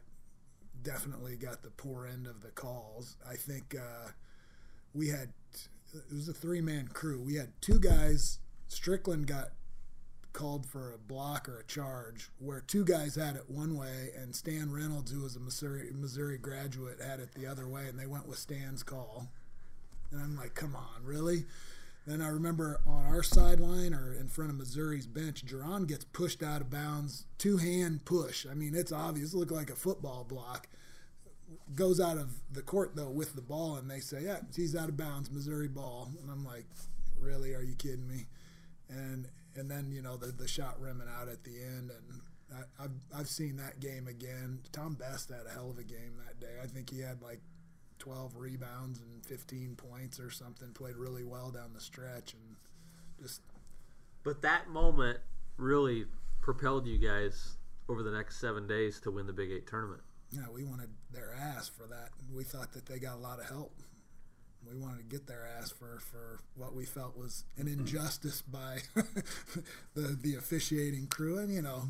[0.85, 3.17] definitely got the poor end of the calls.
[3.29, 4.11] I think uh,
[4.95, 5.33] we had
[5.93, 7.21] it was a three man crew.
[7.21, 8.39] We had two guys.
[8.69, 9.49] Strickland got
[10.33, 14.37] called for a block or a charge, where two guys had it one way, and
[14.37, 18.07] Stan Reynolds, who was a Missouri Missouri graduate, had it the other way, and they
[18.07, 19.33] went with Stan's call.
[20.11, 21.45] And I'm like, come on, really?
[22.07, 26.43] Then I remember on our sideline or in front of Missouri's bench, Jaron gets pushed
[26.43, 28.47] out of bounds, two hand push.
[28.51, 29.33] I mean, it's obvious.
[29.33, 30.67] It looked like a football block.
[31.75, 34.89] Goes out of the court though with the ball, and they say, "Yeah, he's out
[34.89, 36.67] of bounds, Missouri ball." And I'm like,
[37.19, 37.55] "Really?
[37.55, 38.27] Are you kidding me?"
[38.89, 42.21] And and then you know the the shot rimming out at the end, and
[42.55, 44.61] I, I've I've seen that game again.
[44.73, 46.55] Tom Best had a hell of a game that day.
[46.63, 47.41] I think he had like
[48.01, 50.73] 12 rebounds and 15 points or something.
[50.73, 52.57] Played really well down the stretch and
[53.21, 53.43] just
[54.25, 55.19] But that moment
[55.57, 56.07] really
[56.41, 57.57] propelled you guys
[57.89, 60.03] over the next seven days to win the Big Eight tournament.
[60.33, 62.11] Yeah, we wanted their ass for that.
[62.33, 63.73] We thought that they got a lot of help.
[64.69, 68.79] We wanted to get their ass for, for what we felt was an injustice by
[69.95, 71.39] the the officiating crew.
[71.39, 71.85] And you know,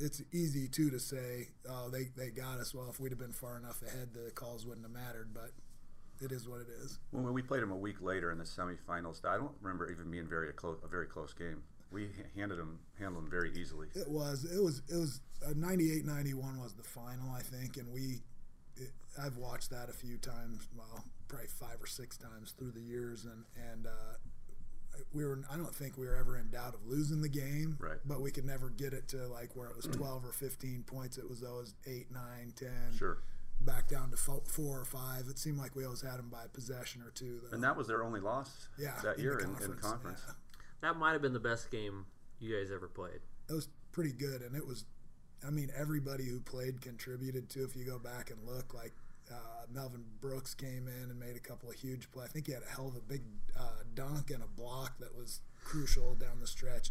[0.00, 3.32] it's easy too to say, "Oh, they, they got us." Well, if we'd have been
[3.32, 5.28] far enough ahead, the calls wouldn't have mattered.
[5.32, 5.52] But
[6.20, 6.98] it is what it is.
[7.10, 10.26] When we played them a week later in the semifinals, I don't remember even being
[10.26, 11.62] very a, close, a very close game.
[11.92, 13.88] We handed them, handled them very easily.
[13.94, 14.44] It was.
[14.44, 14.82] It was.
[14.88, 15.20] It was.
[15.46, 18.20] Uh, 98 91 was the final, I think, and we.
[18.76, 20.68] It, I've watched that a few times.
[20.76, 24.16] Well, probably five or six times through the years, and and uh,
[25.12, 25.40] we were.
[25.50, 27.76] I don't think we were ever in doubt of losing the game.
[27.80, 27.98] Right.
[28.04, 31.18] But we could never get it to like where it was 12 or 15 points.
[31.18, 32.96] It was always eight, nine, ten.
[32.96, 33.18] Sure.
[33.60, 35.24] Back down to four or five.
[35.30, 37.40] It seemed like we always had them by possession or two.
[37.42, 37.54] Though.
[37.54, 40.20] And that was their only loss yeah, that in year the in, in conference.
[40.26, 40.34] yeah.
[40.82, 42.04] That might have been the best game
[42.38, 43.20] you guys ever played.
[43.48, 44.84] it was pretty good, and it was.
[45.46, 47.64] I mean, everybody who played contributed to.
[47.64, 48.92] If you go back and look, like
[49.30, 52.28] uh, Melvin Brooks came in and made a couple of huge plays.
[52.28, 53.22] I think he had a hell of a big
[53.58, 56.90] uh, dunk and a block that was crucial down the stretch.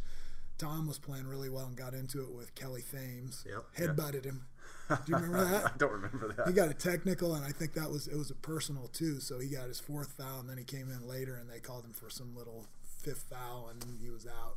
[0.58, 3.46] Tom was playing really well and got into it with Kelly Thames.
[3.46, 3.66] Yep.
[3.98, 4.46] Headbutted him.
[4.90, 5.66] Do you remember that?
[5.66, 6.48] I don't remember that.
[6.48, 9.20] He got a technical, and I think that was it was a personal too.
[9.20, 11.84] So he got his fourth foul, and then he came in later, and they called
[11.84, 12.68] him for some little
[13.02, 14.56] fifth foul, and he was out.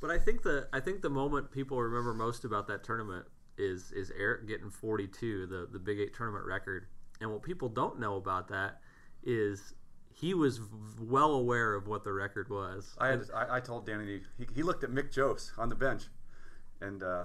[0.00, 3.92] But I think the I think the moment people remember most about that tournament is
[3.92, 6.86] is Eric getting 42, the the Big Eight tournament record.
[7.20, 8.80] And what people don't know about that
[9.24, 9.74] is
[10.14, 10.60] he was
[11.00, 12.96] well aware of what the record was.
[12.98, 16.04] I had I, I told Danny he, he looked at Mick Jose on the bench,
[16.80, 17.24] and uh,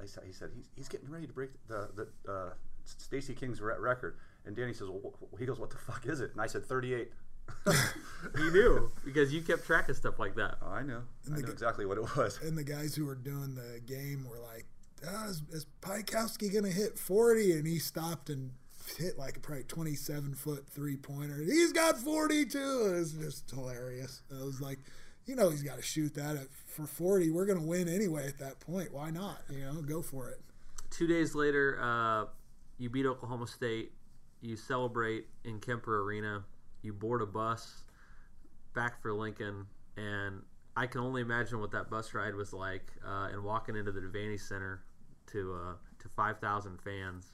[0.00, 2.50] I said he said he's, he's getting ready to break the the uh,
[2.84, 6.32] Stacy King's re- record, and Danny says well, he goes what the fuck is it?
[6.32, 7.10] And I said 38.
[8.36, 10.56] he knew because you kept track of stuff like that.
[10.62, 11.02] Oh, I know.
[11.26, 12.38] I know g- exactly what it was.
[12.42, 14.66] and the guys who were doing the game were like,
[15.06, 17.52] ah, is, is Piatkowski going to hit 40?
[17.52, 18.52] And he stopped and
[18.96, 21.36] hit like a probably 27 foot three pointer.
[21.42, 22.58] He's got 42.
[22.58, 24.22] It was just hilarious.
[24.30, 24.78] It was like,
[25.26, 27.30] you know, he's got to shoot that at, for 40.
[27.30, 28.92] We're going to win anyway at that point.
[28.92, 29.42] Why not?
[29.50, 30.40] You know, go for it.
[30.90, 32.26] Two days later, uh,
[32.78, 33.92] you beat Oklahoma State.
[34.40, 36.44] You celebrate in Kemper Arena.
[36.82, 37.84] You board a bus
[38.74, 40.42] back for Lincoln, and
[40.76, 42.92] I can only imagine what that bus ride was like.
[43.06, 44.82] Uh, and walking into the Devaney Center
[45.32, 47.32] to uh, to five thousand fans,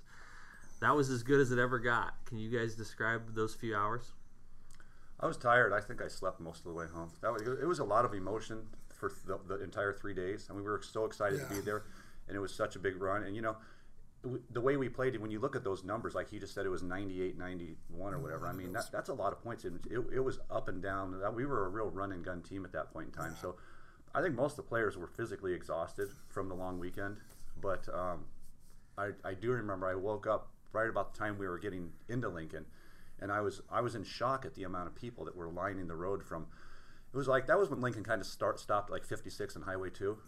[0.80, 2.14] that was as good as it ever got.
[2.24, 4.12] Can you guys describe those few hours?
[5.20, 5.72] I was tired.
[5.72, 7.10] I think I slept most of the way home.
[7.22, 8.58] That was, it was a lot of emotion.
[8.94, 10.48] for the, the entire three days.
[10.50, 11.84] I mean, we were so excited to be there,
[12.28, 13.22] and it was such a big run.
[13.22, 13.62] And you know, w-
[14.50, 16.64] the way we played it, when you look at those numbers, like he just said,
[16.64, 18.46] it was 98, 91 or whatever.
[18.46, 19.64] I mean, that, that's a lot of points.
[19.64, 21.20] And it, it was up and down.
[21.34, 23.36] We were a real run and gun team at that point in time.
[23.40, 23.56] So
[24.14, 27.18] I think most of the players were physically exhausted from the long weekend.
[27.60, 28.24] But um,
[28.96, 32.28] I, I do remember I woke up right about the time we were getting into
[32.28, 32.64] Lincoln,
[33.20, 35.86] and I was I was in shock at the amount of people that were lining
[35.86, 36.46] the road from.
[37.14, 39.88] It was like that was when Lincoln kind of start stopped like 56 and Highway
[39.90, 40.18] 2,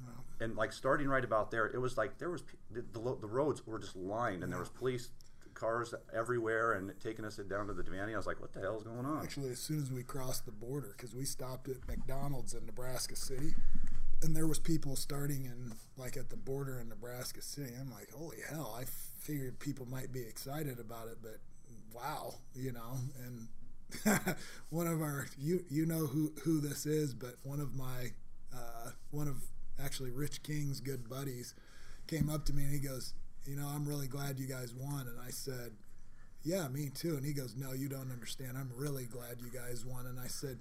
[0.41, 3.67] and like starting right about there, it was like there was the, the, the roads
[3.67, 5.11] were just lined, and there was police
[5.55, 8.15] cars everywhere and taking us down to the Devaney.
[8.15, 9.25] I was like, what the hell is going on?
[9.25, 13.17] Actually, as soon as we crossed the border, because we stopped at McDonald's in Nebraska
[13.17, 13.53] City,
[14.23, 17.73] and there was people starting in like at the border in Nebraska City.
[17.81, 18.77] I'm like, holy hell!
[18.79, 18.85] I
[19.19, 21.39] figured people might be excited about it, but
[21.93, 22.99] wow, you know.
[23.25, 23.49] And
[24.71, 28.13] one of our you you know who who this is, but one of my
[28.55, 29.37] uh, one of
[29.83, 31.55] actually Rich King's good buddies
[32.07, 35.07] came up to me and he goes, you know, I'm really glad you guys won,
[35.09, 35.73] and I said
[36.47, 37.17] yeah, me too.
[37.17, 38.57] And he goes, no, you don't understand.
[38.57, 40.07] I'm really glad you guys won.
[40.07, 40.59] And I said,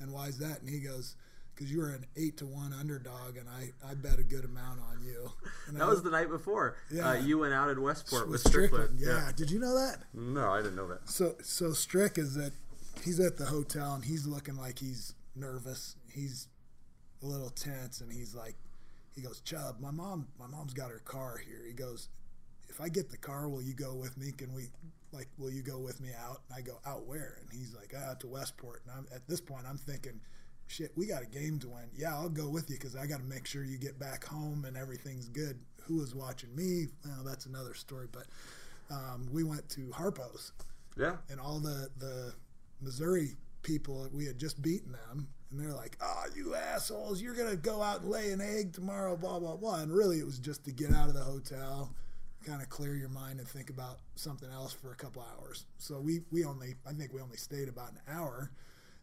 [0.00, 0.62] and why is that?
[0.62, 1.14] And he goes,
[1.54, 4.80] because you were an eight to one underdog, and I, I bet a good amount
[4.80, 5.30] on you.
[5.68, 6.76] And That I- was the night before.
[6.90, 7.10] Yeah.
[7.10, 8.98] Uh, you went out in Westport with, with Strickland.
[8.98, 9.30] Yeah.
[9.36, 9.98] Did you know that?
[10.14, 11.06] No, I didn't know that.
[11.08, 12.52] So so Strick is at
[13.04, 15.96] he's at the hotel and he's looking like he's nervous.
[16.12, 16.48] He's
[17.22, 18.56] a little tense and he's like
[19.14, 21.62] he goes, Chubb, my mom my mom's got her car here.
[21.66, 22.08] He goes,
[22.68, 24.32] If I get the car, will you go with me?
[24.36, 24.68] Can we
[25.12, 26.42] like will you go with me out?
[26.48, 27.38] And I go, Out where?
[27.40, 28.82] And he's like, Out to Westport.
[28.86, 30.20] And I'm at this point I'm thinking
[30.68, 31.88] Shit, we got a game to win.
[31.94, 34.64] Yeah, I'll go with you because I got to make sure you get back home
[34.64, 35.60] and everything's good.
[35.84, 36.86] Who was watching me?
[37.04, 38.08] Well, that's another story.
[38.10, 38.26] But
[38.90, 40.50] um, we went to Harpo's,
[40.98, 42.34] Yeah, and all the the
[42.80, 47.20] Missouri people we had just beaten them, and they're like, "Ah, you assholes!
[47.20, 49.80] You're gonna go out and lay an egg tomorrow." Blah blah blah.
[49.80, 51.94] And really, it was just to get out of the hotel,
[52.44, 55.66] kind of clear your mind and think about something else for a couple hours.
[55.78, 58.50] So we we only I think we only stayed about an hour.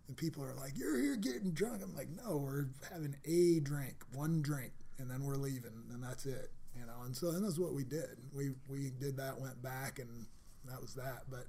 [0.07, 4.03] And people are like, "You're here getting drunk." I'm like, "No, we're having a drink,
[4.13, 7.59] one drink, and then we're leaving, and that's it." You know, and so and that's
[7.59, 8.17] what we did.
[8.33, 10.25] We we did that, went back, and
[10.65, 11.23] that was that.
[11.29, 11.47] But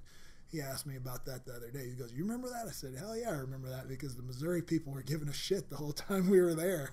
[0.51, 1.89] he asked me about that the other day.
[1.89, 4.63] He goes, "You remember that?" I said, "Hell yeah, I remember that because the Missouri
[4.63, 6.91] people were giving us shit the whole time we were there."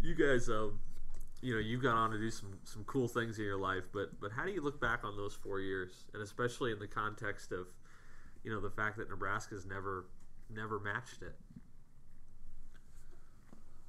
[0.00, 0.80] You guys, um,
[1.40, 4.20] you know, you've gone on to do some some cool things in your life, but
[4.20, 7.52] but how do you look back on those four years, and especially in the context
[7.52, 7.66] of,
[8.44, 10.06] you know, the fact that Nebraska's never
[10.50, 11.34] never matched it.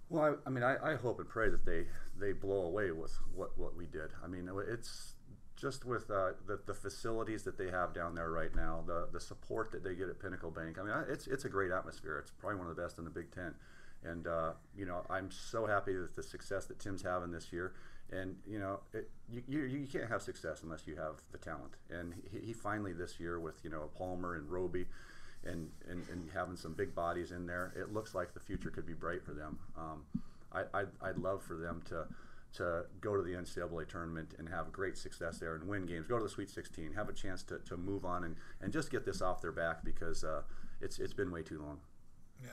[0.09, 1.85] Well, I, I mean, I, I hope and pray that they,
[2.19, 4.11] they blow away with what, what we did.
[4.23, 5.15] I mean, it's
[5.55, 9.19] just with uh, the, the facilities that they have down there right now, the, the
[9.19, 10.77] support that they get at Pinnacle Bank.
[10.79, 12.17] I mean, it's, it's a great atmosphere.
[12.19, 13.53] It's probably one of the best in the Big Ten.
[14.03, 17.73] And, uh, you know, I'm so happy with the success that Tim's having this year.
[18.11, 21.73] And, you know, it, you, you, you can't have success unless you have the talent.
[21.89, 24.87] And he, he finally this year with, you know, Palmer and Roby
[25.45, 28.85] and, and, and having some big bodies in there, it looks like the future could
[28.85, 29.59] be bright for them.
[29.77, 30.03] Um,
[30.51, 32.05] I, I'd, I'd love for them to
[32.53, 36.17] to go to the NCAA tournament and have great success there and win games, go
[36.17, 39.05] to the Sweet 16, have a chance to, to move on and, and just get
[39.05, 40.41] this off their back because uh,
[40.81, 41.79] it's it's been way too long.
[42.43, 42.49] Yeah,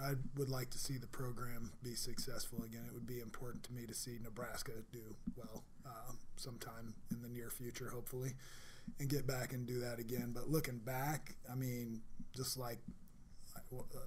[0.00, 2.82] I I would like to see the program be successful again.
[2.86, 7.28] It would be important to me to see Nebraska do well uh, sometime in the
[7.28, 8.34] near future, hopefully,
[9.00, 10.30] and get back and do that again.
[10.32, 12.02] But looking back, I mean,
[12.34, 12.78] just like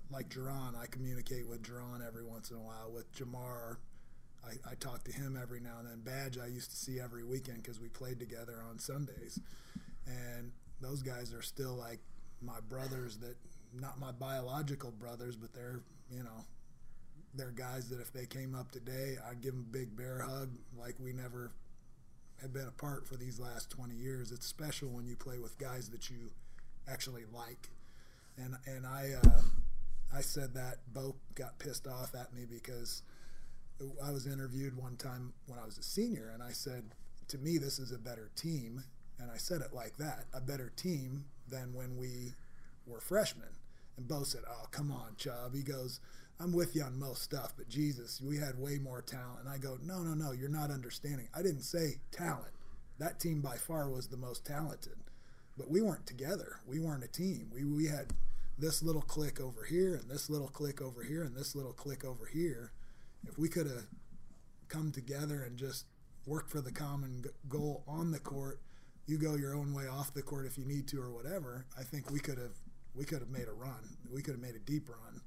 [0.09, 2.91] like Jaron, I communicate with Jaron every once in a while.
[2.93, 3.77] With Jamar,
[4.45, 6.01] I, I talk to him every now and then.
[6.01, 9.39] Badge, I used to see every weekend because we played together on Sundays,
[10.05, 11.99] and those guys are still like
[12.41, 13.35] my brothers that
[13.73, 15.81] not my biological brothers, but they're
[16.11, 16.45] you know
[17.33, 20.49] they're guys that if they came up today, I'd give them a big bear hug
[20.77, 21.51] like we never
[22.41, 24.31] had been apart for these last 20 years.
[24.31, 26.31] It's special when you play with guys that you
[26.87, 27.69] actually like.
[28.37, 29.41] And and I uh,
[30.13, 33.01] I said that Bo got pissed off at me because
[34.03, 36.95] I was interviewed one time when I was a senior, and I said,
[37.29, 38.83] to me, this is a better team,
[39.19, 42.33] and I said it like that, a better team than when we
[42.85, 43.49] were freshmen.
[43.97, 45.99] And Bo said, "Oh, come on, Chubb." He goes,
[46.39, 49.57] "I'm with you on most stuff, but Jesus, we had way more talent." And I
[49.57, 51.29] go, "No, no, no, you're not understanding.
[51.33, 52.53] I didn't say talent.
[52.97, 54.97] That team by far was the most talented,
[55.57, 56.59] but we weren't together.
[56.65, 57.49] We weren't a team.
[57.53, 58.13] We we had
[58.57, 62.03] this little click over here, and this little click over here, and this little click
[62.03, 62.71] over here.
[63.27, 63.85] If we could have
[64.67, 65.85] come together and just
[66.25, 68.59] worked for the common goal on the court,
[69.07, 71.65] you go your own way off the court if you need to or whatever.
[71.77, 72.57] I think we could have
[72.95, 73.97] we could have made a run.
[74.11, 75.21] We could have made a deep run,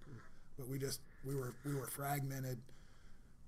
[0.59, 2.59] but we just we were we were fragmented.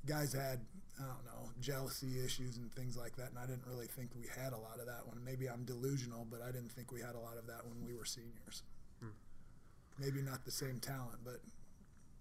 [0.07, 0.61] Guys had
[0.99, 4.27] I don't know jealousy issues and things like that, and I didn't really think we
[4.41, 5.23] had a lot of that one.
[5.25, 7.95] Maybe I'm delusional, but I didn't think we had a lot of that when we
[7.95, 8.63] were seniors.
[9.01, 9.17] Hmm.
[9.99, 11.41] Maybe not the same talent, but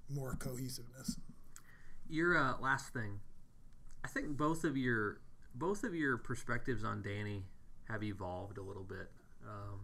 [0.09, 1.17] more cohesiveness.
[2.09, 3.19] Your uh, last thing,
[4.03, 5.19] I think both of your
[5.53, 7.45] both of your perspectives on Danny
[7.87, 9.11] have evolved a little bit.
[9.47, 9.81] Um,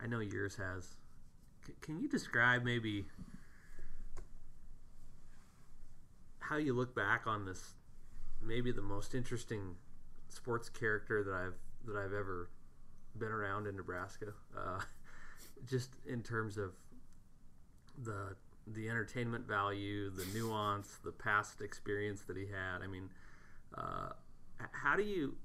[0.00, 0.96] I know yours has.
[1.66, 3.06] C- can you describe maybe
[6.40, 7.74] how you look back on this?
[8.40, 9.76] Maybe the most interesting
[10.28, 12.48] sports character that I've that I've ever
[13.18, 14.32] been around in Nebraska.
[14.56, 14.80] Uh,
[15.68, 16.72] just in terms of
[18.02, 18.34] the
[18.66, 22.82] the entertainment value, the nuance, the past experience that he had.
[22.82, 23.10] I mean,
[23.76, 24.10] uh,
[24.72, 25.36] how do you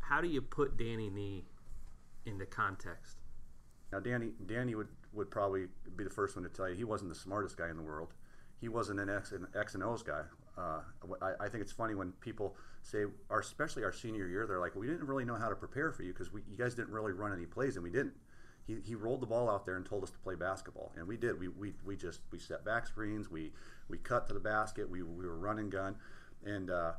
[0.00, 1.44] how do you put Danny Nee
[2.24, 3.18] into context?
[3.92, 5.66] Now, Danny, Danny would, would probably
[5.96, 8.12] be the first one to tell you he wasn't the smartest guy in the world.
[8.60, 10.22] He wasn't an X and, X and O's guy.
[10.56, 10.80] Uh,
[11.22, 14.74] I, I think it's funny when people say, our, especially our senior year, they're like,
[14.74, 17.32] we didn't really know how to prepare for you because you guys didn't really run
[17.32, 18.14] any plays, and we didn't.
[18.68, 21.16] He, he rolled the ball out there and told us to play basketball, and we
[21.16, 21.40] did.
[21.40, 23.50] We, we, we just we set back screens, we
[23.88, 25.96] we cut to the basket, we, we were running gun,
[26.44, 26.92] and uh,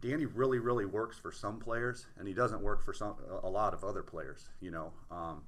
[0.00, 3.14] Danny really, really works for some players, and he doesn't work for some
[3.44, 4.48] a lot of other players.
[4.60, 5.42] You know, um,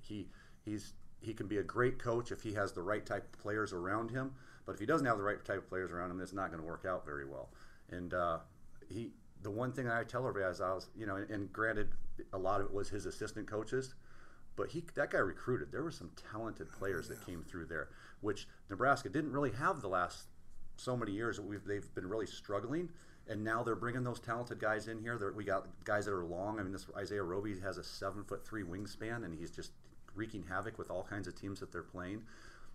[0.00, 0.26] he
[0.64, 3.72] he's he can be a great coach if he has the right type of players
[3.72, 4.32] around him.
[4.66, 6.60] But if he doesn't have the right type of players around him, it's not going
[6.60, 7.50] to work out very well.
[7.90, 8.38] And uh,
[8.88, 11.90] he the one thing I tell everybody is I was you know, and, and granted,
[12.32, 13.94] a lot of it was his assistant coaches.
[14.60, 15.72] But he, that guy recruited.
[15.72, 17.88] There were some talented players that came through there,
[18.20, 20.26] which Nebraska didn't really have the last
[20.76, 22.90] so many years we've they've been really struggling,
[23.26, 25.16] and now they're bringing those talented guys in here.
[25.16, 26.60] They're, we got guys that are long.
[26.60, 29.72] I mean, this Isaiah Roby has a seven foot three wingspan, and he's just
[30.14, 32.20] wreaking havoc with all kinds of teams that they're playing.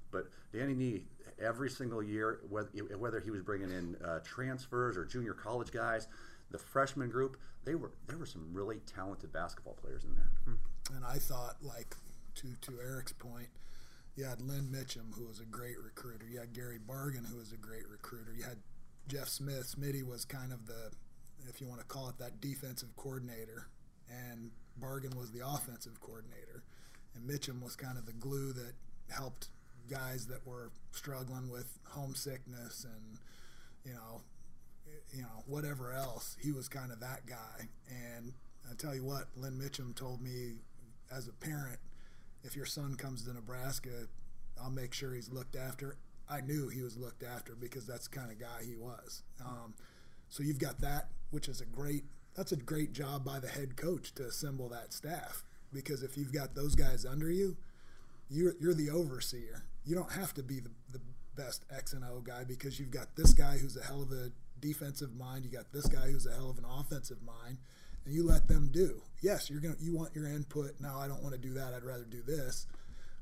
[0.09, 1.03] But Danny Nee,
[1.39, 6.07] every single year, whether, whether he was bringing in uh, transfers or junior college guys,
[6.49, 10.55] the freshman group, they were there were some really talented basketball players in there.
[10.93, 11.95] And I thought, like,
[12.35, 13.47] to to Eric's point,
[14.15, 16.25] you had Lynn Mitchum, who was a great recruiter.
[16.29, 18.33] You had Gary Bargen, who was a great recruiter.
[18.37, 18.57] You had
[19.07, 19.75] Jeff Smith.
[19.77, 20.91] Smitty was kind of the,
[21.49, 23.67] if you want to call it that, defensive coordinator,
[24.09, 26.63] and Bargen was the offensive coordinator,
[27.15, 28.73] and Mitchum was kind of the glue that
[29.09, 29.49] helped
[29.89, 33.19] guys that were struggling with homesickness and
[33.85, 34.21] you know
[35.13, 38.33] you know whatever else he was kind of that guy and
[38.69, 40.53] i tell you what lynn mitchum told me
[41.13, 41.79] as a parent
[42.43, 44.07] if your son comes to nebraska
[44.61, 45.97] i'll make sure he's looked after
[46.29, 49.73] i knew he was looked after because that's the kind of guy he was um,
[50.29, 52.03] so you've got that which is a great
[52.35, 55.43] that's a great job by the head coach to assemble that staff
[55.73, 57.57] because if you've got those guys under you
[58.29, 59.63] you're, you're the overseer.
[59.85, 61.01] You don't have to be the, the
[61.35, 64.31] best X and O guy because you've got this guy who's a hell of a
[64.59, 65.45] defensive mind.
[65.45, 67.57] You got this guy who's a hell of an offensive mind,
[68.05, 69.01] and you let them do.
[69.21, 70.79] Yes, you're gonna you want your input.
[70.79, 71.73] No, I don't want to do that.
[71.73, 72.67] I'd rather do this.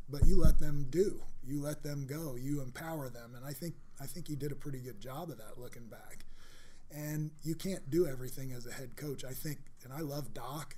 [0.10, 1.22] But you let them do.
[1.46, 2.36] You let them go.
[2.36, 5.38] You empower them, and I think I think you did a pretty good job of
[5.38, 6.26] that looking back.
[6.92, 9.24] And you can't do everything as a head coach.
[9.24, 10.76] I think, and I love Doc.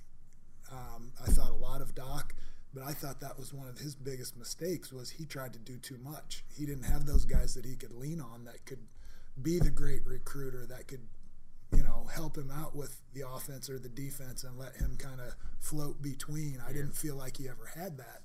[0.72, 2.34] Um, I thought a lot of Doc
[2.76, 5.78] but I thought that was one of his biggest mistakes was he tried to do
[5.78, 6.44] too much.
[6.54, 8.86] He didn't have those guys that he could lean on that could
[9.40, 11.00] be the great recruiter that could
[11.76, 15.20] you know help him out with the offense or the defense and let him kind
[15.20, 16.62] of float between.
[16.66, 18.22] I didn't feel like he ever had that.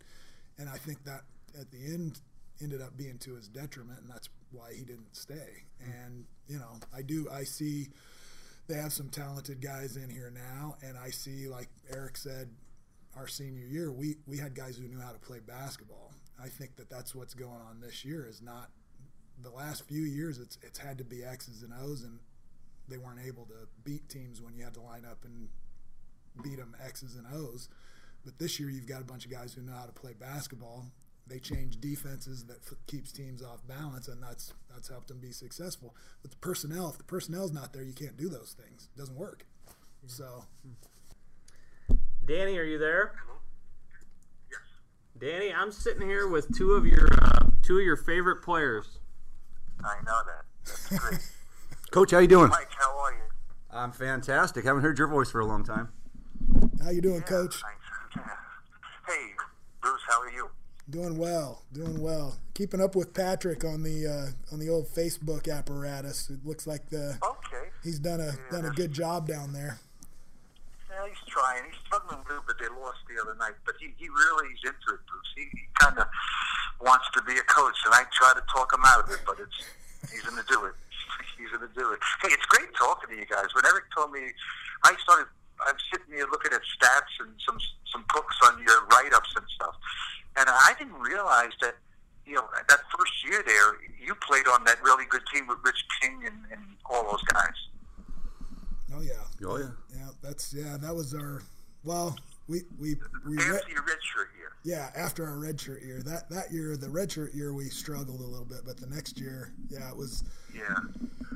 [0.57, 1.21] And I think that
[1.59, 2.21] at the end
[2.61, 5.65] ended up being to his detriment and that's why he didn't stay.
[5.83, 5.91] Hmm.
[5.91, 7.89] And you know, I do I see
[8.67, 12.49] they have some talented guys in here now and I see like Eric said
[13.17, 16.13] our senior year, we, we had guys who knew how to play basketball.
[16.41, 18.69] I think that that's what's going on this year is not
[19.43, 20.39] the last few years.
[20.39, 22.19] It's it's had to be X's and O's, and
[22.91, 25.47] they weren't able to beat teams when you had to line up and
[26.43, 27.69] beat them X's and O's.
[28.23, 30.85] But this year, you've got a bunch of guys who know how to play basketball.
[31.27, 35.31] They change defenses that f- keeps teams off balance, and that's that's helped them be
[35.31, 35.95] successful.
[36.21, 38.89] But the personnel, if the personnel's not there, you can't do those things.
[38.93, 39.45] It doesn't work.
[40.05, 40.45] So.
[42.25, 43.15] Danny, are you there?
[44.49, 44.59] Yes.
[45.17, 48.99] Danny, I'm sitting here with two of your uh, two of your favorite players.
[49.83, 50.45] I know that.
[50.65, 51.19] That's great.
[51.91, 52.49] Coach, how you doing?
[52.49, 52.80] Mike, how are you?
[53.73, 54.65] I'm fantastic.
[54.65, 55.89] Haven't heard your voice for a long time.
[56.83, 57.55] How you doing, Coach?
[57.61, 58.27] Thanks.
[59.07, 59.31] Hey,
[59.81, 60.49] Bruce, how are you?
[60.89, 62.37] Doing well, doing well.
[62.53, 66.29] Keeping up with Patrick on the uh, on the old Facebook apparatus.
[66.29, 67.69] It looks like the Okay.
[67.83, 69.79] he's done a done a good job down there.
[70.89, 71.63] Yeah, he's trying.
[71.71, 72.57] He's struggling a little bit.
[72.59, 75.31] They lost the other night, but he, he really is into it, Bruce.
[75.37, 76.07] He, he kind of
[76.81, 79.39] wants to be a coach, and I try to talk him out of it, but
[79.39, 80.73] it's he's going to do it.
[81.37, 81.99] He's going to do it.
[82.21, 83.53] Hey, it's great talking to you guys.
[83.53, 84.31] When Eric told me,
[84.83, 85.27] I started.
[85.61, 87.57] I'm sitting here looking at stats and some
[87.93, 89.75] some books on your write ups and stuff,
[90.37, 91.75] and I didn't realize that
[92.25, 95.83] you know that first year there, you played on that really good team with Rich
[96.01, 97.57] King and, and all those guys.
[98.95, 99.13] Oh yeah.
[99.45, 99.69] Oh yeah.
[99.95, 100.77] Yeah, that's yeah.
[100.77, 101.41] That was our
[101.83, 102.17] well.
[102.47, 102.95] We we
[103.27, 104.51] we After your redshirt year.
[104.63, 106.01] yeah after our redshirt year.
[106.03, 109.53] That that year, the redshirt year, we struggled a little bit, but the next year,
[109.69, 110.23] yeah, it was
[110.53, 110.75] Yeah.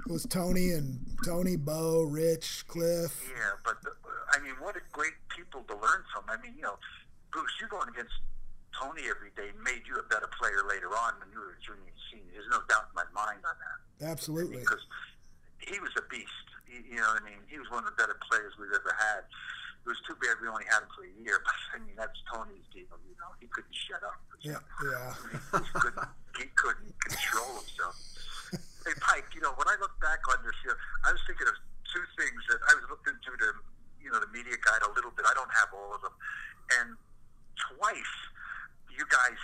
[0.05, 3.31] it was Tony and Tony, Bo, Rich, Cliff.
[3.31, 3.91] Yeah, but the,
[4.33, 6.25] I mean, what a great people to learn from.
[6.27, 6.77] I mean, you know,
[7.31, 8.13] Bruce, you going against
[8.75, 11.87] Tony every day made you a better player later on when you were a junior
[11.87, 12.33] and senior.
[12.33, 14.57] There's no doubt in my mind on that Absolutely.
[14.59, 14.83] because
[15.59, 16.27] he was a beast.
[16.67, 17.39] He, you know what I mean?
[17.47, 19.23] He was one of the better players we've ever had.
[19.85, 22.17] It was too bad we only had him for a year, but I mean, that's
[22.25, 22.89] Tony's deal.
[23.05, 24.17] You know, he couldn't shut up.
[24.41, 24.57] Yeah,
[24.89, 25.13] yeah.
[25.61, 26.09] he couldn't,
[26.41, 27.95] he couldn't control himself.
[28.85, 31.57] Hey, Pike, you know, when I look back on this year, I was thinking of
[31.89, 33.49] two things that I was looking through the,
[33.97, 35.25] you know, the media guide a little bit.
[35.25, 36.13] I don't have all of them.
[36.81, 36.87] And
[37.57, 38.15] twice,
[38.93, 39.37] you guys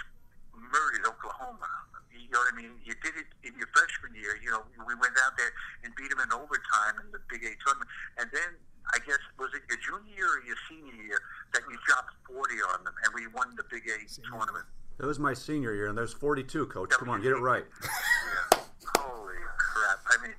[0.53, 1.69] murdered Oklahoma.
[2.13, 2.77] You know what I mean?
[2.85, 4.37] You did it in your freshman year.
[4.39, 5.51] You know, we went out there
[5.83, 7.89] and beat them in overtime in the Big Eight tournament.
[8.19, 8.55] And then,
[8.93, 11.21] I guess, was it your junior year or your senior year
[11.53, 14.65] that you dropped 40 on them and we won the Big Eight tournament?
[14.97, 16.91] That was my senior year, and there's 42, coach.
[16.91, 17.65] Come on, get it right.
[17.81, 18.59] Yeah.
[19.01, 19.97] Holy crap.
[20.05, 20.35] I mean,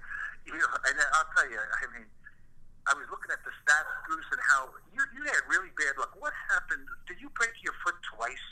[0.46, 2.06] you know, and I'll tell you, I mean,
[2.86, 6.14] I was looking at the stats, Bruce, and how you, you had really bad luck.
[6.18, 6.86] What happened?
[7.08, 8.46] Did you break your foot twice?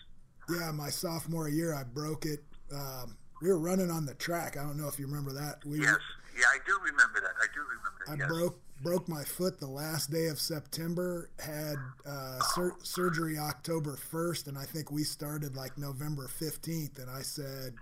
[0.51, 2.41] Yeah, my sophomore year, I broke it.
[2.75, 4.57] Um, we were running on the track.
[4.57, 5.65] I don't know if you remember that.
[5.65, 5.99] We Yes.
[6.39, 7.35] Yeah, I do remember that.
[7.43, 8.13] I do remember that.
[8.13, 8.29] I yes.
[8.29, 11.31] broke broke my foot the last day of September.
[11.39, 11.77] Had
[12.07, 16.99] uh, sur- surgery October first, and I think we started like November fifteenth.
[16.99, 17.75] And I said,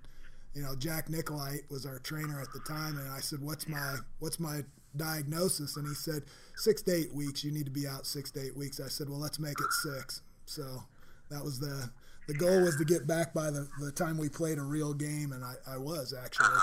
[0.55, 3.97] you know, Jack Nicolite was our trainer at the time, and I said, "What's my
[4.19, 4.63] what's my
[4.97, 6.25] diagnosis?" And he said,
[6.57, 7.45] six to eight weeks.
[7.45, 9.73] You need to be out six to eight weeks." I said, "Well, let's make it
[9.73, 10.23] six.
[10.47, 10.65] So
[11.31, 11.91] that was the
[12.27, 15.33] the goal was to get back by the, the time we played a real game,
[15.33, 16.59] and I, I was actually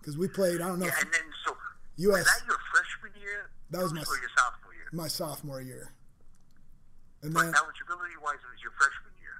[0.00, 0.60] because we played.
[0.60, 0.86] I don't know.
[0.86, 1.56] Yeah, if, and then so
[1.98, 2.18] US.
[2.18, 3.50] was that your freshman year?
[3.70, 4.88] That was my- or your sophomore year.
[4.92, 5.92] my sophomore year.
[7.22, 9.32] And But then eligibility wise, it was your freshman year.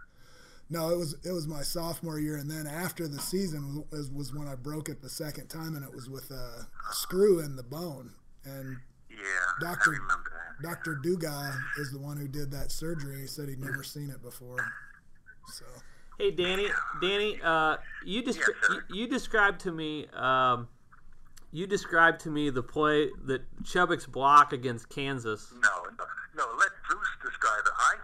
[0.70, 4.34] no, it was it was my sophomore year, and then after the season was, was
[4.34, 7.62] when I broke it the second time, and it was with a screw in the
[7.62, 8.14] bone.
[8.44, 8.80] And
[9.10, 9.18] Yeah,
[9.60, 10.62] Doctor- I remember that.
[10.62, 13.20] Doctor Duga is the one who did that surgery.
[13.20, 14.58] He said he'd never seen it before.
[15.52, 15.64] So
[16.18, 16.70] Hey, Danny.
[17.02, 20.08] Danny, uh, you, descri- Yes, you you described to me.
[20.08, 20.68] Um,
[21.56, 25.48] you described to me the play that Chubick's block against Kansas.
[25.56, 26.04] No, no,
[26.36, 26.44] no.
[26.60, 27.72] Let Bruce describe it.
[27.72, 27.96] I,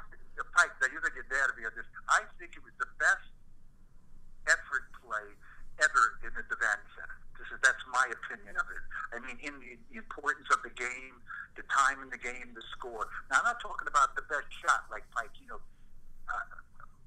[0.57, 1.85] Pike, now you're gonna get mad at me on this.
[2.09, 3.29] I think it was the best
[4.49, 5.37] effort play
[5.85, 7.21] ever in the Devaney Center.
[7.37, 8.85] This is that's my opinion of it.
[9.13, 11.21] I mean, in the, importance of the game,
[11.61, 13.05] the time in the game, the score.
[13.29, 15.37] Now, I'm not talking about the best shot like Pike.
[15.37, 15.61] You know,
[16.33, 16.57] uh,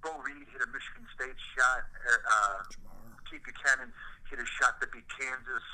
[0.05, 1.89] Bo Reed hit a Michigan State shot.
[2.05, 2.57] Uh, uh,
[3.25, 3.89] Keith Buchanan
[4.29, 5.65] hit a shot that beat Kansas.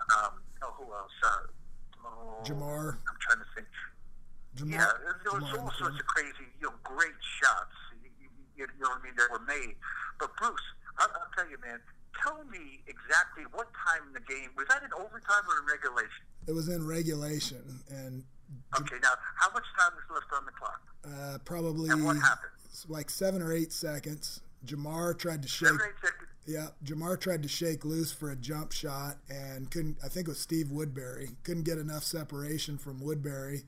[0.00, 0.32] Um,
[0.62, 1.12] oh, who else?
[1.22, 3.66] Uh, oh, Jamar, I'm trying to think.
[4.56, 4.92] Jamar, Yeah,
[5.24, 7.72] there was Jamar all sorts of crazy, you know, great shots.
[8.02, 9.14] You, you, you know what I mean?
[9.16, 9.76] That were made.
[10.18, 10.60] But Bruce,
[10.98, 11.80] I'll, I'll tell you, man.
[12.22, 16.22] Tell me exactly what time in the game was that in overtime or in regulation?
[16.46, 18.22] It was in regulation, and
[18.78, 20.80] Okay, now how much time is left on the clock?
[21.08, 22.52] uh, probably And what happened?
[22.88, 24.40] like seven or eight seconds.
[24.66, 25.68] Jamar tried to shake.
[25.68, 26.21] Seven, eight seconds.
[26.46, 29.98] Yeah, Jamar tried to shake loose for a jump shot and couldn't.
[30.04, 33.62] I think it was Steve Woodberry couldn't get enough separation from Woodberry.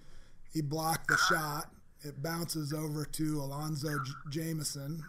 [0.52, 1.70] He blocked the shot.
[2.02, 5.02] It bounces over to Alonzo J- Jamison,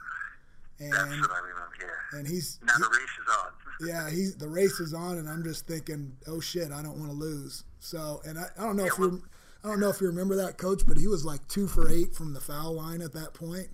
[0.80, 1.72] That's and what I remember.
[1.82, 2.20] Yeah.
[2.20, 3.52] and he's Now the race is on.
[3.90, 7.10] yeah he's the race is on, and I'm just thinking, oh shit, I don't want
[7.12, 7.64] to lose.
[7.80, 9.24] So, and I, I don't know if well- you
[9.64, 12.14] I don't know if you remember that coach, but he was like two for eight
[12.14, 13.68] from the foul line at that point,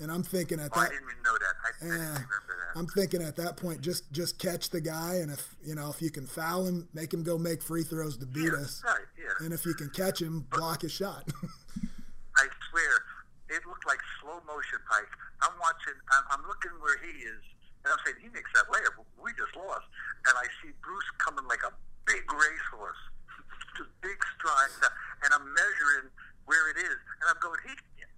[0.00, 1.54] and I'm thinking at Oh, I that didn't even know that.
[1.62, 2.78] I, I didn't remember that.
[2.78, 6.00] I'm thinking at that point, just just catch the guy, and if you know if
[6.00, 9.04] you can foul him, make him go make free throws to beat yeah, us, Right.
[9.18, 9.44] Yeah.
[9.44, 11.28] and if you can catch him, block his shot.
[12.36, 12.92] I swear,
[13.50, 15.10] it looked like slow motion, Pike.
[15.42, 17.42] I'm watching, I'm, I'm looking where he is,
[17.84, 18.96] and I'm saying, he makes that layup.
[19.20, 19.84] We just lost.
[20.28, 21.72] And I see Bruce coming like a
[22.06, 23.02] big racehorse,
[23.76, 24.78] just big strides,
[25.24, 26.08] and I'm measuring
[26.46, 26.96] where it is.
[27.20, 27.72] And I'm going, he,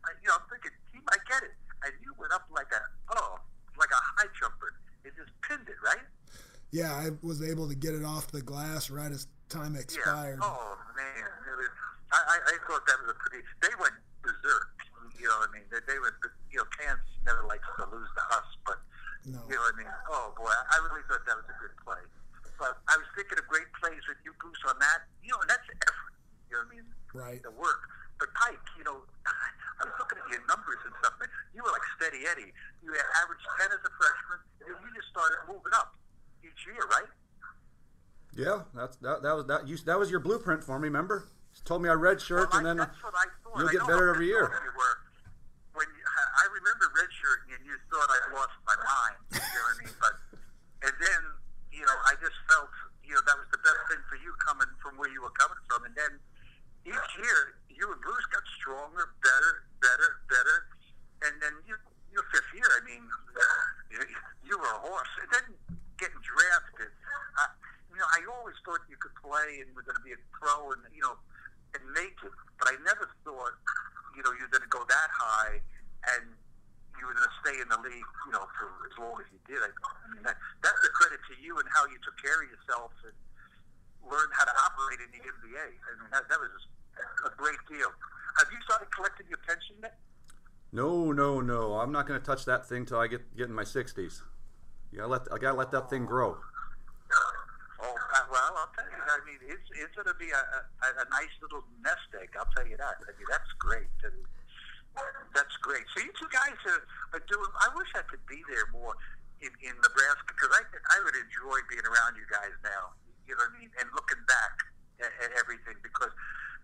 [0.06, 1.54] I- you know, I'm thinking, he might get it.
[1.84, 2.82] And you went up like a,
[3.16, 3.38] oh,
[3.78, 4.78] like a high jumper.
[5.04, 6.06] It just pinned it, right?
[6.72, 10.40] yeah, I was able to get it off the glass right as time expired.
[10.40, 10.48] Yeah.
[10.48, 11.28] Oh man,
[11.60, 11.68] was,
[12.10, 13.44] I, I, thought that was a pretty.
[13.60, 13.92] They went
[14.24, 14.72] berserk.
[15.20, 15.68] You know what I mean?
[15.68, 16.16] They, they were.
[16.48, 18.80] You know, Kansas never likes to lose to us, but
[19.28, 21.76] No, you know, what I mean, oh boy, I really thought that was a good
[21.84, 22.00] play.
[22.56, 25.04] But I was thinking of great plays with you, Bruce, on that.
[25.20, 26.16] You know, that's effort.
[26.48, 26.88] You know what I mean?
[27.12, 27.40] Right.
[27.44, 27.84] The work.
[28.22, 29.02] But Pike, you know,
[29.82, 31.18] I was looking at your numbers and stuff.
[31.18, 32.54] But you were like steady Eddie.
[32.86, 35.98] You had averaged ten as a freshman, and then you just started moving up
[36.46, 37.10] each year, right?
[38.38, 40.86] Yeah, that's that, that was that you that was your blueprint for me.
[40.86, 43.58] Remember, you told me I red shirt, Well, and then I, that's what I thought.
[43.58, 44.46] you'll I get better every year.
[44.46, 44.94] You were
[45.74, 49.18] when you, I remember redshirting and you thought I lost my mind.
[49.34, 49.94] You know what I mean?
[49.98, 50.14] But
[50.86, 51.22] and then
[51.74, 52.70] you know I just felt
[53.02, 55.58] you know that was the best thing for you coming from where you were coming
[55.66, 55.90] from.
[55.90, 56.22] And then
[56.86, 60.56] each year you and Bruce got stronger, better, better, better.
[61.26, 61.74] And then you
[62.14, 63.02] your fifth year, I mean,
[63.90, 63.98] you,
[64.46, 65.10] you were a horse.
[65.18, 65.46] And then
[65.98, 66.94] getting drafted.
[67.42, 67.50] I,
[67.90, 70.70] you know, I always thought you could play and were going to be a pro
[70.78, 71.18] and you know
[71.74, 73.56] and make it, but I never thought
[74.14, 75.58] you know you're going to go that high
[76.14, 76.30] and
[77.00, 79.42] you were going to stay in the league you know for as long as you
[79.50, 79.58] did.
[79.58, 82.46] I, I mean, that, that's a credit to you and how you took care of
[82.46, 83.16] yourself and
[84.06, 85.66] learned how to operate in the NBA.
[85.66, 86.50] I mean, that, that was
[87.26, 87.90] a great deal.
[88.38, 89.99] Have you started collecting your pension yet?
[90.72, 93.55] no, no, no, I'm not going to touch that thing till I get get in
[93.55, 94.22] my 60s.
[94.90, 96.36] You gotta let I gotta let that thing grow.
[96.36, 99.01] Oh, uh, well, I'll tell you.
[99.01, 100.43] I mean, it's it's going to be a,
[100.84, 102.32] a, a nice little nest egg.
[102.36, 103.01] I'll tell you that.
[103.01, 103.88] I mean, that's great.
[104.05, 104.16] And
[105.32, 105.84] that's great.
[105.97, 106.84] So you two guys are,
[107.16, 107.53] are doing.
[107.64, 108.93] I wish I could be there more
[109.40, 112.93] in, in Nebraska because I I would enjoy being around you guys now.
[113.24, 113.72] You know what I mean?
[113.80, 114.55] And looking back
[115.01, 116.12] at, at everything because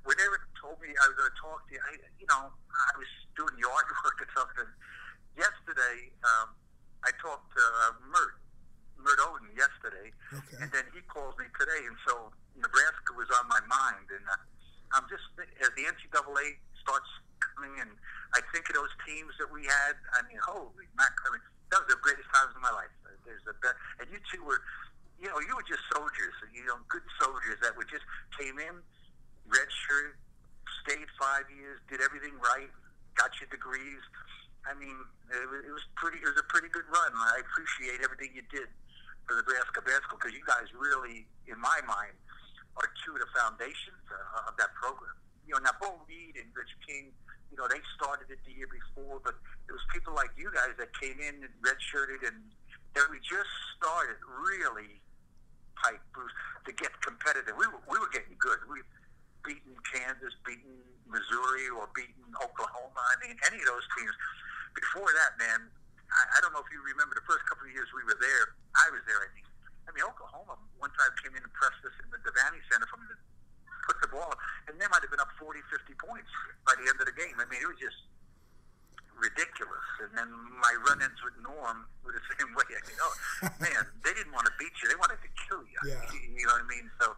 [0.05, 2.93] when Eric told me I was going to talk to you, I you know I
[2.99, 4.71] was doing yard work or something.
[5.39, 6.51] Yesterday, um,
[7.07, 8.35] I talked to uh, Mert
[8.99, 10.59] Mert Oden yesterday, Okay.
[10.59, 14.43] and then he calls me today, and so Nebraska was on my mind, and uh,
[14.99, 15.23] I'm just
[15.63, 17.07] as the NCAA starts
[17.39, 17.95] coming, and
[18.35, 19.95] I think of those teams that we had.
[20.19, 21.31] I mean, holy mackerel!
[21.31, 22.91] I mean, that was the greatest times of my life.
[23.23, 24.59] There's the best, and you two were,
[25.23, 28.03] you know, you were just soldiers, you know, good soldiers that would just
[28.35, 28.83] came in,
[29.49, 30.17] redshirt,
[30.85, 32.71] stayed five years, did everything right,
[33.17, 34.01] got your degrees.
[34.69, 34.95] I mean,
[35.33, 36.21] it was, pretty.
[36.21, 37.13] It was a pretty good run.
[37.17, 38.69] I appreciate everything you did
[39.25, 42.17] for Nebraska basketball because you guys really, in my mind,
[42.77, 44.01] are two of the foundations
[44.45, 45.17] of that program.
[45.49, 47.13] You know, now Bo Reed and Rich King,
[47.49, 50.77] you know, they started it the year before, but it was people like you guys
[50.77, 52.37] that came in and redshirted, and
[52.93, 55.01] that we just started really,
[55.81, 56.37] Pike Bruce,
[56.69, 57.57] to get competitive.
[57.57, 58.61] We were, we were getting good.
[58.69, 58.85] We
[59.49, 63.01] beaten Kansas, beaten Missouri, or beaten Oklahoma.
[63.01, 64.13] I mean, any of those teams.
[64.77, 65.73] Before that, man,
[66.13, 68.53] I, I don't know if you remember the first couple of years we were there.
[68.77, 69.17] I was there.
[69.25, 69.49] I mean,
[69.89, 73.09] I mean Oklahoma one time came in and pressed us in the Devaney Center from
[73.09, 73.17] the
[73.89, 74.37] put the ball,
[74.69, 76.29] and they might have been up 40, 50 points
[76.69, 77.33] by the end of the game.
[77.41, 77.97] I mean, it was just
[79.17, 79.89] ridiculous.
[80.05, 80.29] And then
[80.61, 82.69] my run-ins with Norm were the same way.
[82.69, 83.15] I mean, oh
[83.65, 85.81] man, they didn't want to beat you; they wanted to kill you.
[85.89, 86.05] Yeah.
[86.13, 86.87] You know what I mean?
[87.01, 87.17] So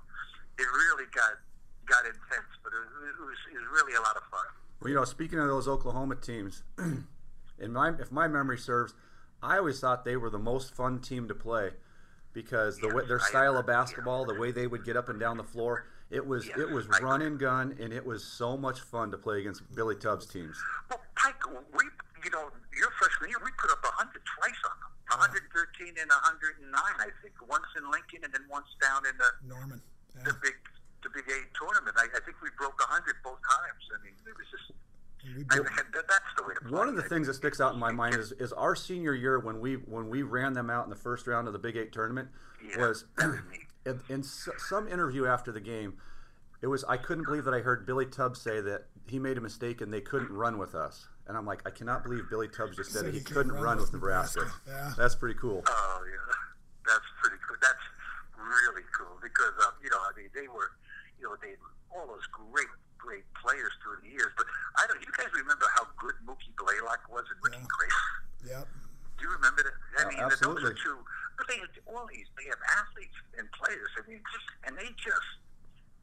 [0.62, 1.42] it really got
[1.90, 4.46] got intense, but it, was- it was it was really a lot of fun.
[4.80, 6.62] Well, you know, speaking of those Oklahoma teams,
[7.58, 8.94] in my if my memory serves,
[9.42, 11.70] I always thought they were the most fun team to play
[12.32, 13.74] because the way, their style of agree.
[13.74, 16.70] basketball, the way they would get up and down the floor, it was Yes, it
[16.70, 19.96] was I run and gun, and it was so much fun to play against Billy
[19.96, 20.56] Tubbs teams.
[20.88, 21.84] Well, Pike, we,
[22.24, 24.90] you know, your freshman year, we put up 100 twice on them.
[25.10, 27.34] 113 and 109, I think.
[27.50, 29.82] Once in Lincoln and then once down in the, Norman.
[30.16, 30.22] Yeah.
[30.30, 30.54] the big
[31.02, 31.96] the Big Eight tournament.
[31.98, 33.82] I, I think we broke 100 both times.
[33.92, 34.72] I mean, it was just,
[35.50, 36.70] I mean, that's the way to play.
[36.78, 39.38] One of the things that sticks out in my mind is, is our senior year
[39.38, 41.92] when we when we ran them out in the first round of the Big Eight
[41.92, 42.28] tournament
[42.64, 43.66] Yeah, was that was neat.
[43.86, 45.94] in, in some interview after the game.
[46.62, 49.40] It was I couldn't believe that I heard Billy Tubbs say that he made a
[49.40, 51.08] mistake and they couldn't run with us.
[51.26, 53.62] And I'm like, I cannot believe Billy Tubbs just said Said he he couldn't couldn't
[53.62, 54.50] run with Nebraska.
[54.66, 54.92] Yeah.
[54.98, 55.62] That's pretty cool.
[55.66, 56.34] Oh yeah,
[56.86, 57.56] that's pretty cool.
[57.62, 57.84] That's
[58.36, 60.72] really cool because um, you know, I mean, they were,
[61.20, 61.54] you know, they
[61.92, 64.32] all those great, great players through the years.
[64.40, 64.48] But
[64.80, 65.00] I don't.
[65.04, 67.76] You guys remember how good Mookie Blaylock was and Ricky Yeah.
[67.76, 68.00] Grace?
[68.48, 68.64] Yep.
[69.20, 69.76] Do you remember that?
[70.00, 70.96] I mean, those are two.
[71.36, 72.24] But they had all these.
[72.40, 73.92] They have athletes and players.
[74.00, 75.30] I mean, just and they just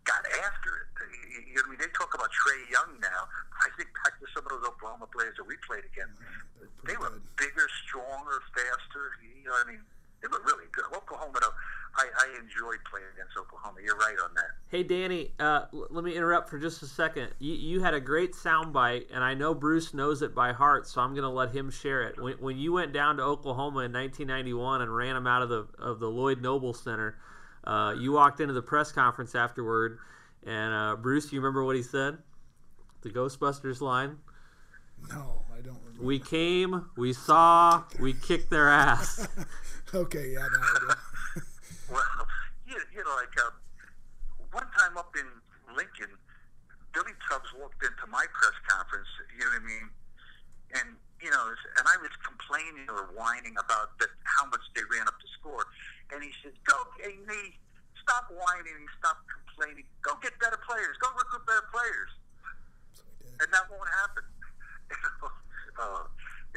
[0.05, 0.87] got after it.
[1.33, 3.25] You, you know, I mean, they talk about Trae Young now.
[3.57, 6.17] I think back to some of those Oklahoma players that we played against.
[6.85, 7.25] They were good.
[7.41, 9.17] bigger, stronger, faster.
[9.21, 9.83] You know, what I mean,
[10.21, 10.85] they were really good.
[10.95, 11.53] Oklahoma, though,
[11.95, 13.79] I, I enjoyed playing against Oklahoma.
[13.83, 14.45] You're right on that.
[14.69, 17.29] Hey Danny, uh, l- let me interrupt for just a second.
[17.39, 21.01] You, you had a great soundbite, and I know Bruce knows it by heart, so
[21.01, 22.21] I'm going to let him share it.
[22.21, 25.67] When, when you went down to Oklahoma in 1991 and ran them out of the
[25.79, 27.17] of the Lloyd Noble Center,
[27.63, 29.97] uh, you walked into the press conference afterward,
[30.45, 32.17] and uh, Bruce, you remember what he said?
[33.01, 34.17] The Ghostbusters line.
[35.09, 36.03] No, I don't remember.
[36.03, 39.27] We came, we saw, we kicked their ass.
[39.93, 40.95] okay, yeah, now I.
[41.87, 42.03] Well,
[42.67, 43.55] you, you know, like uh,
[44.51, 45.23] one time up in
[45.71, 46.11] Lincoln,
[46.91, 49.07] Billy Tubbs walked into my press conference.
[49.31, 49.87] You know what I mean?
[50.75, 50.87] And
[51.23, 55.15] you know, and I was complaining or whining about that how much they ran up
[55.23, 55.63] the score,
[56.11, 56.75] and he said, "Go,
[57.07, 57.55] Amy,
[58.03, 59.87] stop whining stop complaining.
[60.03, 60.99] Go get better players.
[60.99, 62.11] Go recruit better players."
[62.99, 63.03] So
[63.39, 64.25] and that won't happen.
[65.79, 66.03] uh,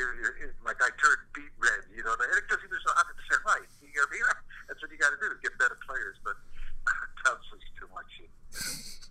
[0.01, 3.41] it, it, it, like I turned beet red, you know, because he was 100 percent
[3.45, 3.69] right.
[3.85, 4.25] You know, what I mean?
[4.69, 6.17] that's what you got to do: to get better players.
[6.25, 6.41] But
[7.25, 7.45] Tubbs
[7.79, 8.31] too much in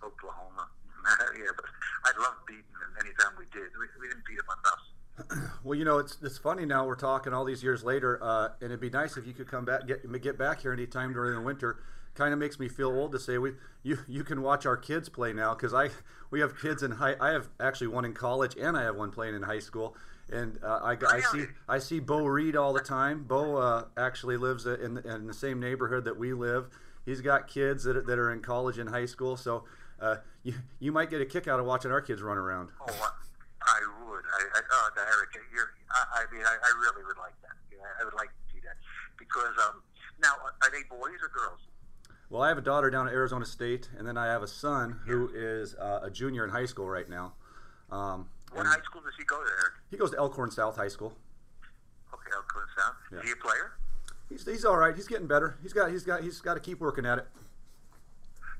[0.02, 0.68] Oklahoma.
[1.38, 1.66] yeah, but
[2.04, 3.70] I love beating them anytime we did.
[3.78, 4.84] We, we didn't beat them enough.
[5.62, 8.70] Well, you know, it's it's funny now we're talking all these years later, uh, and
[8.70, 11.40] it'd be nice if you could come back, get get back here anytime during the
[11.42, 11.80] winter.
[12.14, 15.10] Kind of makes me feel old to say we you you can watch our kids
[15.10, 15.90] play now because I
[16.30, 17.14] we have kids in high.
[17.20, 19.94] I have actually one in college and I have one playing in high school.
[20.32, 23.24] And uh, I, I see I see Bo Reed all the time.
[23.24, 26.68] Bo uh, actually lives in, in the same neighborhood that we live.
[27.04, 29.64] He's got kids that are, that are in college and high school, so
[30.00, 32.70] uh, you you might get a kick out of watching our kids run around.
[32.80, 33.12] Oh,
[33.62, 34.24] I, would.
[34.24, 35.74] I, I oh, Eric, you're.
[35.90, 37.56] I, I mean, I, I really would like that.
[38.00, 38.76] I would like to do that
[39.18, 39.82] because um,
[40.22, 41.60] now are they boys or girls?
[42.28, 45.00] Well, I have a daughter down at Arizona State, and then I have a son
[45.04, 47.32] who is uh, a junior in high school right now.
[47.90, 49.74] Um, What high school does he go to, Eric?
[49.90, 51.12] he goes to Elkhorn South High School.
[52.12, 52.96] Okay, Elkhorn South.
[53.12, 53.18] Yeah.
[53.20, 53.72] Is he a player?
[54.28, 54.94] He's, he's all right.
[54.94, 55.58] He's getting better.
[55.62, 57.26] He's got he's got he's got to keep working at it.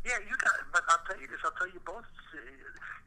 [0.05, 0.55] Yeah, you got.
[0.73, 1.39] But I'll tell you this.
[1.45, 2.07] I'll tell you both.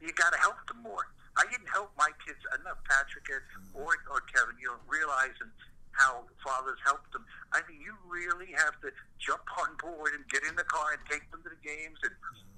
[0.00, 1.08] You got to help them more.
[1.36, 3.26] I didn't help my kids enough, Patrick
[3.74, 4.56] or or Kevin.
[4.60, 5.50] You know, realizing
[5.94, 7.24] how fathers helped them.
[7.54, 8.90] I mean, you really have to
[9.22, 12.14] jump on board and get in the car and take them to the games and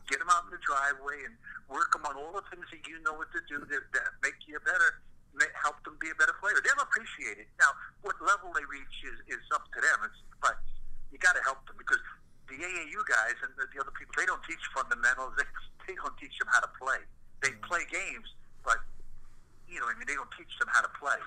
[0.08, 1.34] get them out in the driveway and
[1.68, 4.38] work them on all the things that you know what to do that, that make
[4.46, 5.02] you a better,
[5.60, 6.56] help them be a better player.
[6.62, 7.48] They'll appreciate it.
[7.60, 9.98] Now, what level they reach is, is up to them.
[10.08, 10.56] It's, but
[11.12, 12.00] you got to help them because
[12.46, 15.34] the AAU guys and the, the other people, they don't teach fundamentals.
[15.36, 15.48] They,
[15.90, 17.02] they don't teach them how to play.
[17.42, 17.68] They mm-hmm.
[17.68, 18.30] play games,
[18.64, 18.80] but
[19.66, 21.18] you know, I mean, they don't teach them how to play,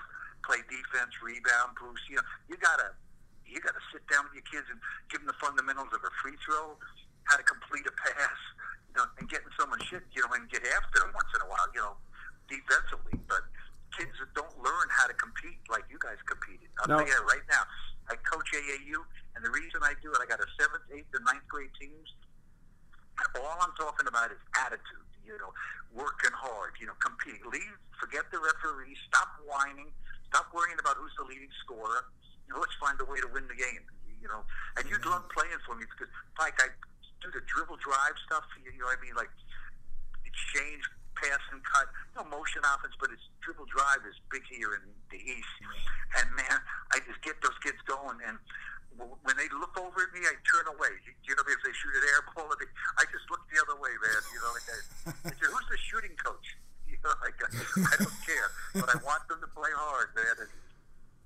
[0.42, 2.02] play defense, rebound, boost.
[2.08, 2.94] You know, you gotta,
[3.46, 4.78] you gotta sit down with your kids and
[5.12, 6.76] give them the fundamentals of a free throw,
[7.28, 8.40] how to complete a pass,
[8.90, 11.48] you know, and getting someone shit, you know, and get after them once in a
[11.48, 11.94] while, you know,
[12.50, 13.18] defensively.
[13.30, 13.44] But
[13.94, 16.70] kids that don't learn how to compete like you guys competed.
[16.82, 16.98] I'll No.
[17.02, 17.66] tell you right now,
[18.10, 18.98] I coach AAU,
[19.34, 22.10] and the reason I do it, I got a seventh, eighth, and ninth grade teams.
[23.36, 25.04] All I'm talking about is attitude.
[25.26, 25.52] You know,
[25.92, 26.74] working hard.
[26.80, 27.44] You know, compete.
[27.46, 27.76] Leave.
[28.00, 28.96] Forget the referee.
[29.06, 29.92] Stop whining.
[30.30, 32.06] Stop worrying about who's the leading scorer.
[32.46, 33.82] You know, let's find a way to win the game.
[34.22, 34.44] You know,
[34.76, 36.68] and you'd love playing for me because, like, I
[37.20, 38.44] do the dribble drive stuff.
[38.60, 39.16] You know what I mean?
[39.16, 39.32] Like
[40.24, 40.84] exchange,
[41.16, 41.88] pass and cut.
[42.16, 45.54] No motion offense, but it's dribble drive is big here in the East.
[46.16, 46.58] And man,
[46.92, 48.18] I just get those kids going.
[48.24, 48.40] And
[48.96, 50.92] when they look over at me, I turn away.
[51.04, 53.92] You, you know, if they shoot an air ball, I just look the other way,
[54.00, 54.22] man.
[54.32, 54.78] You know, like I,
[55.28, 56.56] I say, who's the shooting coach?
[57.04, 60.36] I, I don't care, but I want them to play hard, man.
[60.44, 60.52] And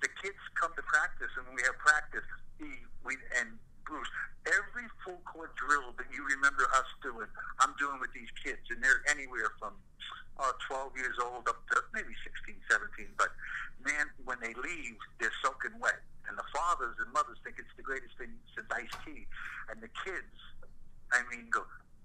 [0.01, 2.25] the kids come to practice, and when we have practice,
[2.59, 2.71] he,
[3.03, 4.09] we and Bruce,
[4.49, 7.29] every full court drill that you remember us doing,
[7.61, 9.77] I'm doing with these kids, and they're anywhere from
[10.41, 13.13] uh, 12 years old up to maybe 16, 17.
[13.19, 13.31] But
[13.85, 17.85] man, when they leave, they're soaking wet, and the fathers and mothers think it's the
[17.85, 19.29] greatest thing since iced tea,
[19.69, 20.37] and the kids,
[21.13, 21.63] I mean, go.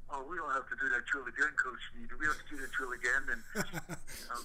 [0.10, 1.84] Oh, we don't have to do that drill again, Coach.
[1.94, 3.24] We have to do that drill again?
[3.30, 3.42] And
[4.34, 4.44] um,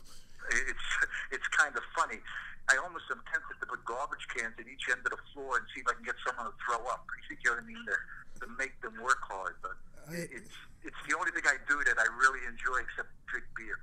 [0.53, 0.89] it's
[1.33, 2.21] it's kind of funny.
[2.69, 5.65] I almost am tempted to put garbage cans at each end of the floor and
[5.73, 7.05] see if I can get someone to throw up.
[7.45, 7.85] You know what I mean?
[7.85, 7.97] To,
[8.41, 9.57] to make them work hard.
[9.61, 9.77] But
[10.09, 13.81] I- it's it's the only thing I do that I really enjoy except drink beer.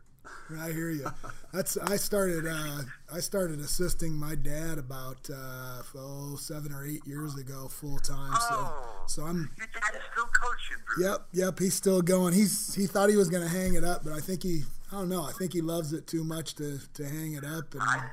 [0.60, 1.06] I hear you.
[1.54, 2.46] That's I started.
[2.46, 2.82] Uh,
[3.14, 8.34] I started assisting my dad about uh, oh seven or eight years ago, full time.
[8.34, 9.04] So, Oh.
[9.08, 9.50] so I'm.
[9.58, 11.08] Your dad is still coaching, Bruce.
[11.10, 11.60] Yep, yep.
[11.60, 12.34] He's still going.
[12.34, 14.64] He's he thought he was going to hang it up, but I think he.
[14.92, 15.24] I don't know.
[15.24, 17.74] I think he loves it too much to to hang it up.
[17.74, 18.10] And I,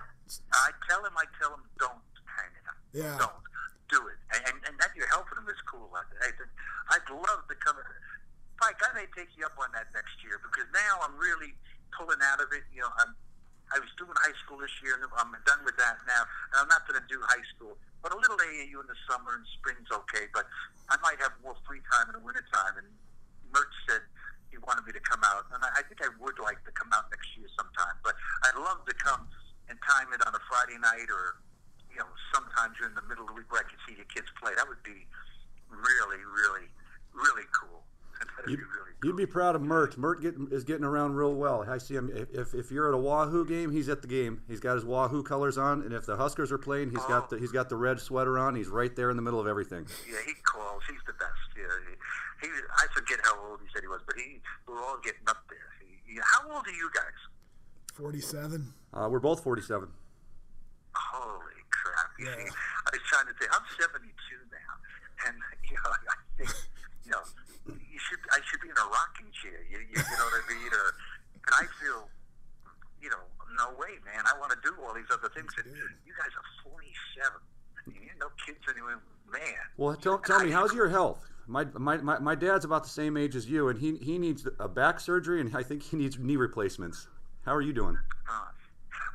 [0.52, 2.78] I tell him, I tell him, don't hang it up.
[2.94, 3.18] Yeah.
[3.18, 3.42] Don't
[3.90, 4.18] do it.
[4.36, 5.90] And, and, and that you're helping him is cool.
[5.92, 6.30] I, I,
[6.96, 7.74] I'd love to come.
[8.61, 11.54] Mike, I may take you up on that next year because now I'm really
[11.95, 12.64] pulling out of it.
[12.72, 13.14] You know, I'm.
[13.68, 16.24] I was doing high school this year, and I'm done with that now.
[16.53, 19.36] And I'm not going to do high school, but a little AAU in the summer
[19.36, 20.24] and spring's okay.
[20.32, 20.49] But
[20.89, 22.80] I might have more free time in the wintertime.
[22.80, 22.89] And
[23.53, 24.09] Mert said
[24.49, 26.89] he wanted me to come out, and I, I think I would like to come
[26.97, 28.01] out next year sometime.
[28.01, 28.16] But
[28.49, 29.28] I'd love to come
[29.68, 31.45] and time it on a Friday night or
[31.93, 34.32] you know sometime during the middle of the week where I can see the kids
[34.41, 34.57] play.
[34.57, 35.05] That would be
[35.68, 36.72] really, really,
[37.12, 37.84] really cool
[38.21, 39.97] and That'd You'd, be really you'd be proud of Mert.
[39.97, 41.64] Mert get, is getting around real well.
[41.69, 42.11] I see him.
[42.14, 44.43] If, if, if you're at a Wahoo game, he's at the game.
[44.49, 47.39] He's got his Wahoo colors on, and if the Huskers are playing, he's got the
[47.39, 48.55] he's got the red sweater on.
[48.55, 49.87] He's right there in the middle of everything.
[50.11, 50.83] Yeah, he calls.
[50.89, 51.33] He's the best.
[51.57, 51.64] Yeah,
[52.43, 52.53] he, he.
[52.79, 54.41] I forget how old he said he was, but he.
[54.66, 55.71] We're all getting up there.
[55.81, 57.19] He, he, how old are you guys?
[57.95, 58.75] Forty-seven.
[58.93, 59.89] Uh, we're both 47.
[60.95, 62.11] Holy crap!
[62.19, 62.35] Yeah.
[62.35, 64.09] see, I was trying to say I'm 72
[64.51, 65.37] now, and
[65.69, 66.51] you know, I think
[67.05, 67.23] you know,
[67.99, 68.22] you should.
[68.30, 69.59] I should be in a rocking chair.
[69.66, 70.70] You, you, you know what I mean?
[70.70, 70.94] Or,
[71.34, 72.07] and I feel,
[73.03, 73.26] you know,
[73.59, 74.22] no way, man.
[74.22, 75.51] I want to do all these other things.
[75.59, 75.74] And
[76.07, 76.86] you guys are 47.
[77.34, 78.94] I you're no kids anyway,
[79.26, 79.64] man.
[79.76, 81.26] Well, tell, tell me, how's your health?
[81.49, 84.46] My, my, my, my dad's about the same age as you, and he, he needs
[84.61, 87.09] a back surgery, and I think he needs knee replacements.
[87.42, 87.96] How are you doing?
[88.28, 88.46] Uh,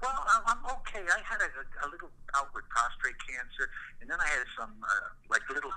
[0.01, 1.05] well, I'm- okay.
[1.07, 3.69] I had a, a little bout with prostate cancer,
[4.01, 5.71] and then I had some uh, like little,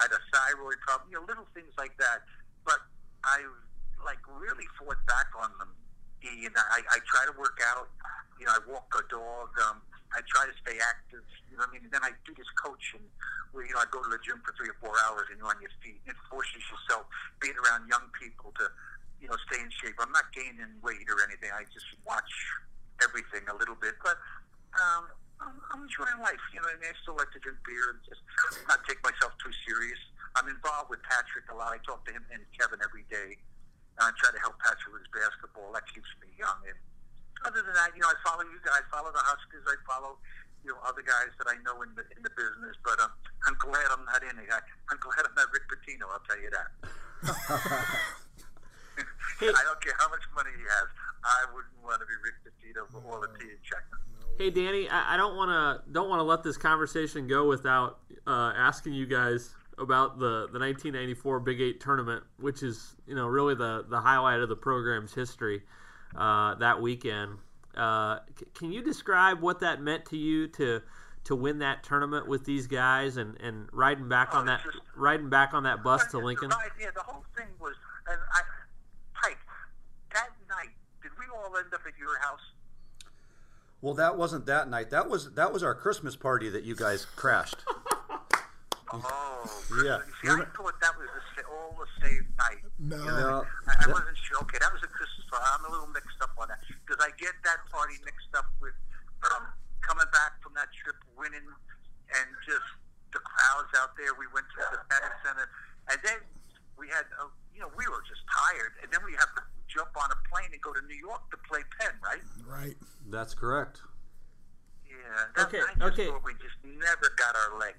[0.00, 2.26] I had a thyroid problem, you know, little things like that.
[2.64, 2.80] But
[3.24, 3.44] I
[4.02, 5.70] like really fought back on them.
[6.24, 7.88] And I, I try to work out.
[8.40, 9.52] You know, I walk a dog.
[9.68, 9.84] Um,
[10.16, 11.26] I try to stay active.
[11.50, 11.84] You know what I mean?
[11.84, 13.04] And then I do this coaching
[13.54, 15.50] where you know I go to the gym for three or four hours and you're
[15.50, 16.02] on your feet.
[16.08, 17.06] It forces yourself
[17.38, 18.66] being around young people to
[19.22, 19.94] you know stay in shape.
[20.02, 21.52] I'm not gaining weight or anything.
[21.54, 22.32] I just watch
[23.02, 24.18] everything a little bit, but
[24.74, 25.10] um,
[25.42, 26.40] I'm, I'm enjoying life.
[26.54, 28.22] You know, what I mean, I still like to drink beer and just
[28.70, 29.98] not take myself too serious.
[30.34, 31.70] I'm involved with Patrick a lot.
[31.74, 33.38] I talk to him and Kevin every day.
[33.98, 35.70] And I try to help Patrick with his basketball.
[35.74, 36.58] That keeps me young.
[36.66, 36.78] And
[37.46, 38.82] other than that, you know, I follow you guys.
[38.82, 39.62] I Follow the Huskers.
[39.66, 40.18] I follow
[40.64, 42.74] you know other guys that I know in the in the business.
[42.82, 43.12] But um,
[43.46, 44.50] I'm glad I'm not in it.
[44.50, 44.58] I,
[44.90, 46.10] I'm glad I'm not Rick Pitino.
[46.10, 46.68] I'll tell you that.
[49.54, 50.88] I don't care how much money he has.
[51.24, 53.84] I wouldn't want to be Rick Pitino for all the tea and check.
[54.36, 58.00] Hey Danny, I, I don't want to don't want to let this conversation go without
[58.26, 63.26] uh, asking you guys about the, the 1994 Big Eight tournament, which is you know
[63.28, 65.62] really the the highlight of the program's history
[66.16, 67.38] uh, that weekend.
[67.76, 70.82] Uh, c- can you describe what that meant to you to
[71.24, 74.60] to win that tournament with these guys and, and riding back on that
[74.96, 76.50] riding back on that bus to Lincoln?
[76.50, 77.74] Right, yeah, the whole thing was,
[78.08, 78.40] and I,
[79.14, 79.38] Pike,
[80.12, 82.40] that night, did we all end up at your house?
[83.84, 84.88] Well, that wasn't that night.
[84.96, 87.60] That was that was our Christmas party that you guys crashed.
[88.94, 89.42] Oh,
[89.82, 89.98] Yeah.
[90.22, 92.62] See, I thought that was the, all the same night.
[92.78, 92.94] No.
[93.02, 93.66] You know, No.
[93.66, 94.38] I, I wasn't sure.
[94.46, 95.42] Okay, that was a Christmas party.
[95.50, 98.76] I'm a little mixed up on that because I get that party mixed up with
[99.34, 99.50] um,
[99.82, 102.62] coming back from that trip, winning, and just
[103.10, 104.14] the crowds out there.
[104.14, 105.50] We went to the Penn Center,
[105.90, 106.22] and then
[106.78, 109.90] we had, uh, you know, we were just tired, and then we have to jump
[109.98, 112.20] on a plane and go to New York to play Penn, right?
[112.46, 112.74] Right.
[113.08, 113.80] That's correct.
[114.88, 114.94] Yeah.
[115.36, 116.06] That, Okay, just okay.
[116.08, 117.78] thought we just never got our legs.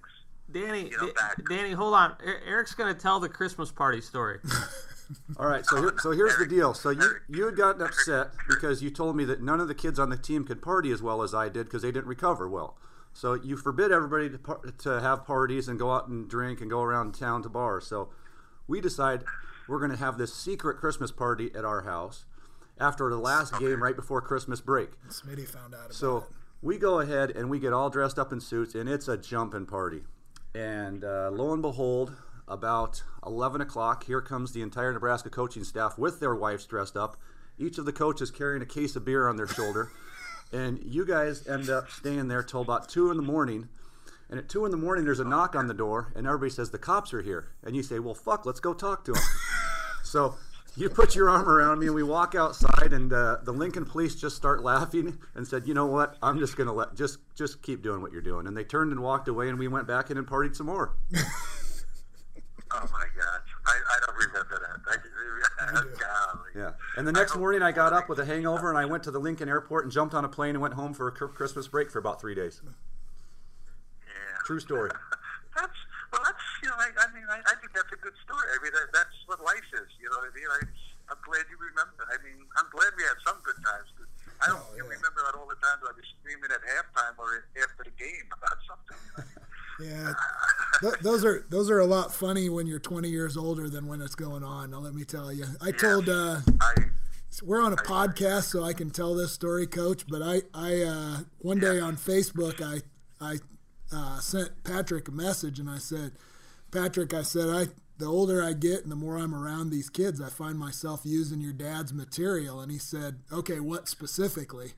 [0.52, 2.12] Danny, You know, Da- Danny, hold on.
[2.26, 4.40] Er- Eric's going to tell the Christmas party story.
[5.38, 6.74] All right, so here, so here's the deal.
[6.74, 10.00] So you you had gotten upset because you told me that none of the kids
[10.00, 12.76] on the team could party as well as I did because they didn't recover well.
[13.14, 16.70] So you forbid everybody to par- to have parties and go out and drink and
[16.72, 17.86] go around town to bars.
[17.86, 18.10] So
[18.68, 19.24] we decide
[19.68, 22.26] we're going to have this secret Christmas party at our house
[22.80, 24.90] after the last game right before Christmas break.
[25.10, 26.24] Smitty found out about So it.
[26.62, 29.66] we go ahead and we get all dressed up in suits, and it's a jumping
[29.66, 30.04] party.
[30.54, 32.16] And uh, lo and behold,
[32.48, 37.18] about 11 o'clock, here comes the entire Nebraska coaching staff with their wives dressed up.
[37.58, 39.90] Each of the coaches carrying a case of beer on their shoulder.
[40.54, 43.68] And you guys end up staying there till about 2 in the morning.
[44.30, 46.70] And at 2 in the morning, there's a knock on the door, and everybody says,
[46.70, 47.50] The cops are here.
[47.64, 49.24] And you say, Well, fuck, let's go talk to them.
[50.04, 50.36] so
[50.78, 54.16] you put your arm around me, and we walk outside, and uh, the Lincoln police
[54.16, 56.18] just start laughing and said, "You know what?
[56.22, 59.02] I'm just gonna let just just keep doing what you're doing." And they turned and
[59.02, 60.96] walked away, and we went back in and partied some more.
[62.72, 64.82] Oh my God, I, I don't remember that.
[64.92, 66.50] I, golly.
[66.56, 66.72] Yeah.
[66.98, 69.20] And the next morning, I got up with a hangover, and I went to the
[69.20, 72.00] Lincoln airport and jumped on a plane and went home for a Christmas break for
[72.00, 72.62] about three days.
[72.66, 74.38] Yeah.
[74.46, 74.92] True story.
[76.66, 76.90] That's well.
[76.96, 77.02] That's you know.
[77.02, 78.48] I, I mean, I, I think that's a good story.
[78.50, 79.90] I mean, that, that's what life is.
[80.02, 80.50] You know what I mean?
[80.50, 80.60] I,
[81.14, 82.02] I'm glad you remember.
[82.10, 83.88] I mean, I'm glad we had some good times.
[83.94, 84.10] 'cause
[84.42, 84.84] I don't Oh, yeah.
[84.84, 89.30] remember all the times I was screaming at halftime or after the game about something.
[89.78, 90.14] Yeah,
[90.80, 94.02] Th- those are those are a lot funny when you're 20 years older than when
[94.02, 94.72] it's going on.
[94.72, 95.44] Now let me tell you.
[95.62, 96.74] I told uh, I
[97.44, 100.06] we're on a podcast, so I can tell this story, Coach.
[100.08, 102.84] But I I uh, one day on Facebook I
[103.20, 103.40] I
[103.94, 106.14] uh, sent Patrick a message and I said,
[106.72, 110.20] Patrick, I said I the older I get and the more I'm around these kids,
[110.20, 112.60] I find myself using your dad's material.
[112.60, 114.74] And he said, Okay, what specifically?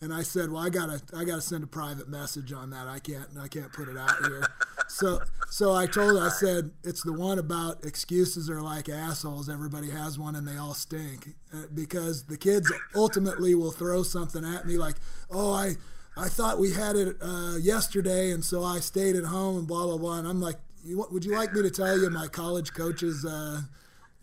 [0.00, 2.86] and I said, "Well, I gotta, I gotta send a private message on that.
[2.86, 4.46] I can't, I can't put it out here."
[4.88, 5.20] so,
[5.50, 9.48] so I told I said, "It's the one about excuses are like assholes.
[9.48, 14.44] Everybody has one, and they all stink." Uh, because the kids ultimately will throw something
[14.44, 14.96] at me like,
[15.30, 15.76] "Oh, I,
[16.16, 19.86] I thought we had it uh, yesterday, and so I stayed at home," and blah
[19.86, 20.18] blah blah.
[20.18, 20.56] And I'm like,
[20.86, 23.62] you, "Would you like me to tell you my college coach's uh,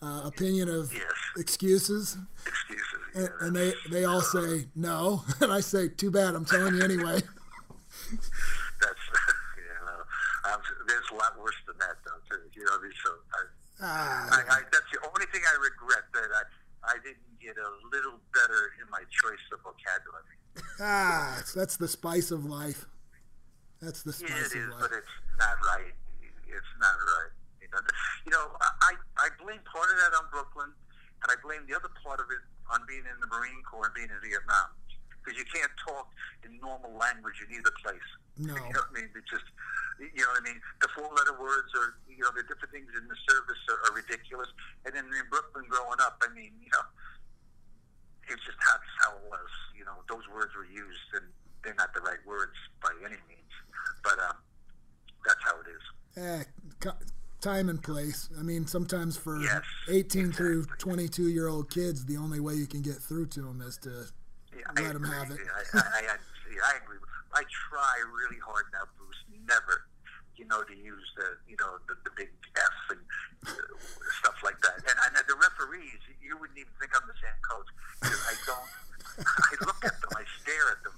[0.02, 1.04] uh, opinion of Yes.
[1.38, 2.84] excuses?" Excuses.
[3.16, 6.76] And, yeah, and they, they all say no, and I say, "Too bad, I'm telling
[6.76, 7.22] you anyway."
[8.82, 9.04] that's
[9.58, 10.58] you know,
[10.88, 12.20] there's a lot worse than that though.
[12.30, 12.72] Too, you know,
[13.04, 13.42] so I,
[13.82, 17.70] Ah, I, I, that's the only thing I regret that I I didn't get a
[17.96, 20.38] little better in my choice of vocabulary.
[20.80, 22.86] ah, that's the spice of life.
[23.82, 24.80] That's the Yeah, spice it is, of life.
[24.82, 25.08] but it's
[25.40, 25.94] not right.
[26.54, 27.34] It's not right.
[27.62, 27.82] You know,
[28.28, 31.90] you know I, I blame part of that on Brooklyn, and I blame the other
[32.06, 34.72] part of it on being in the Marine Corps and being in Vietnam.
[35.24, 36.12] Because you can't talk
[36.44, 38.10] in normal language in either place.
[38.36, 38.60] No.
[38.60, 39.08] You know what I mean?
[39.16, 39.48] It just,
[40.04, 40.60] you know what I mean?
[40.84, 44.52] The four-letter words are, you know, the different things in the service are, are ridiculous.
[44.84, 46.84] And then in Brooklyn growing up, I mean, you know,
[48.28, 49.52] it's just how, how it was.
[49.72, 51.24] You know, those words were used, and
[51.64, 53.54] they're not the right words by any means.
[54.04, 54.44] But um,
[55.24, 55.84] that's how it is.
[56.16, 56.44] Eh,
[57.42, 58.30] time and place.
[58.40, 62.68] I mean, sometimes for Yes, 18 through 22 year old kids, the only way you
[62.68, 64.06] can get through to them is to
[64.56, 64.62] Yeah,
[64.94, 65.10] them agree.
[65.18, 65.40] have it.
[65.74, 66.18] I, I, I,
[66.74, 67.00] I agree.
[67.34, 69.18] I try really hard now, Bruce,
[69.50, 69.90] never,
[70.38, 73.02] you know, to use the, you know, the, the big F and
[73.50, 73.52] uh,
[74.22, 74.78] stuff like that.
[74.86, 77.66] And, and the referees, you wouldn't even think I'm the same coach
[78.06, 78.70] I don't.
[79.26, 80.94] I look at them, I stare at them.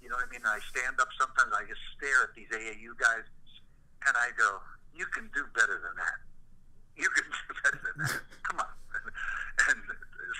[0.00, 0.46] You know what I mean?
[0.46, 1.50] I stand up sometimes.
[1.50, 3.26] I just stare at these AAU guys,
[4.08, 4.60] and I go,
[4.94, 6.18] "You can do better than that.
[6.96, 8.22] You can do better than that.
[8.42, 8.72] Come on."
[9.68, 9.78] And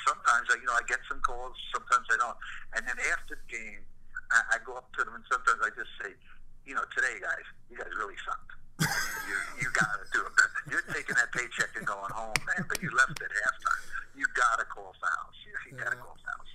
[0.08, 1.52] sometimes, I, you know, I get some calls.
[1.70, 2.34] Sometimes I don't.
[2.74, 3.84] And then after the game,
[4.32, 6.16] I, I go up to them, and sometimes I just say,
[6.64, 8.56] "You know, today, guys, you guys really sucked.
[8.80, 10.32] I mean, you you got to do it.
[10.32, 10.58] better.
[10.72, 12.64] You're taking that paycheck and going home, man.
[12.66, 13.84] But you left at halftime.
[14.16, 15.36] You got to call fouls.
[15.44, 16.50] You, you got to call fouls.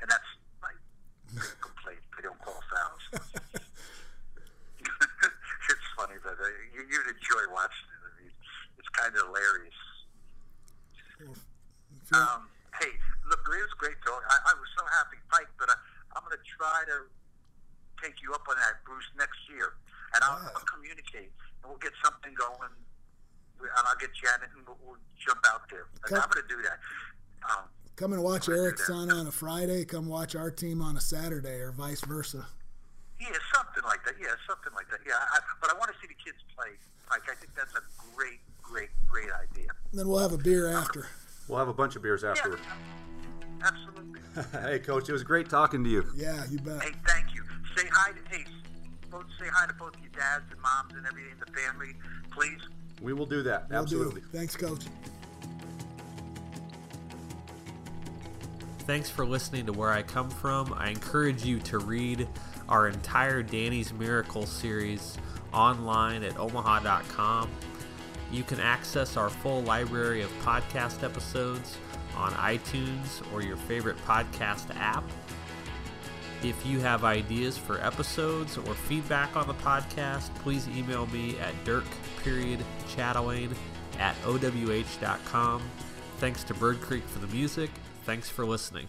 [0.00, 0.30] And that's
[0.62, 0.72] my
[1.60, 2.02] complaint.
[2.16, 3.02] They don't call fouls.
[5.66, 6.46] it's funny, but uh,
[6.86, 8.00] you, you'd enjoy watching it.
[8.06, 8.32] I mean,
[8.78, 9.74] it's kind of hilarious.
[12.14, 12.46] Um,
[12.78, 12.92] hey,
[13.28, 14.22] look, it was great talk.
[14.30, 15.76] I, I was so happy, Pike, but I,
[16.14, 17.10] I'm going to try to
[18.02, 19.74] take you up on that, Bruce, next year,
[20.14, 20.54] and I'll, Yeah.
[20.54, 21.32] I'll communicate,
[21.62, 22.70] and we'll get something going,
[23.58, 25.86] and I'll get Janet, and we'll, we'll jump out there.
[26.02, 26.78] Come- I'm going to do that.
[27.50, 27.64] Um,
[27.96, 31.58] come and watch Eric's son on a Friday, come watch our team on a Saturday,
[31.58, 32.46] or vice versa.
[33.20, 34.14] Yeah, something like that.
[34.20, 35.00] Yeah, something like that.
[35.06, 36.76] Yeah, I, but I want to see the kids play.
[37.10, 37.82] Like, I think that's a
[38.14, 39.70] great, great, great idea.
[39.92, 41.06] Then we'll have a beer after.
[41.48, 42.60] We'll have a bunch of beers afterward.
[42.62, 44.20] Yeah, absolutely.
[44.70, 46.04] hey, coach, it was great talking to you.
[46.14, 46.82] Yeah, you bet.
[46.82, 47.42] Hey, thank you.
[47.76, 48.44] Say hi to hey,
[49.10, 51.94] both say hi to both your dads and moms and everything in the family,
[52.30, 52.60] please.
[53.00, 53.68] We will do that.
[53.70, 54.02] Will do.
[54.02, 54.20] Absolutely.
[54.32, 54.84] Thanks, Coach.
[58.80, 60.72] Thanks for listening to Where I Come From.
[60.72, 62.28] I encourage you to read
[62.68, 65.16] our entire Danny's Miracle series
[65.52, 67.50] online at omaha.com.
[68.32, 71.76] You can access our full library of podcast episodes
[72.16, 75.04] on iTunes or your favorite podcast app.
[76.42, 81.52] If you have ideas for episodes or feedback on the podcast, please email me at
[81.64, 81.84] dirk
[83.98, 85.62] at owh.com.
[86.18, 87.70] Thanks to Bird Creek for the music.
[88.04, 88.88] Thanks for listening.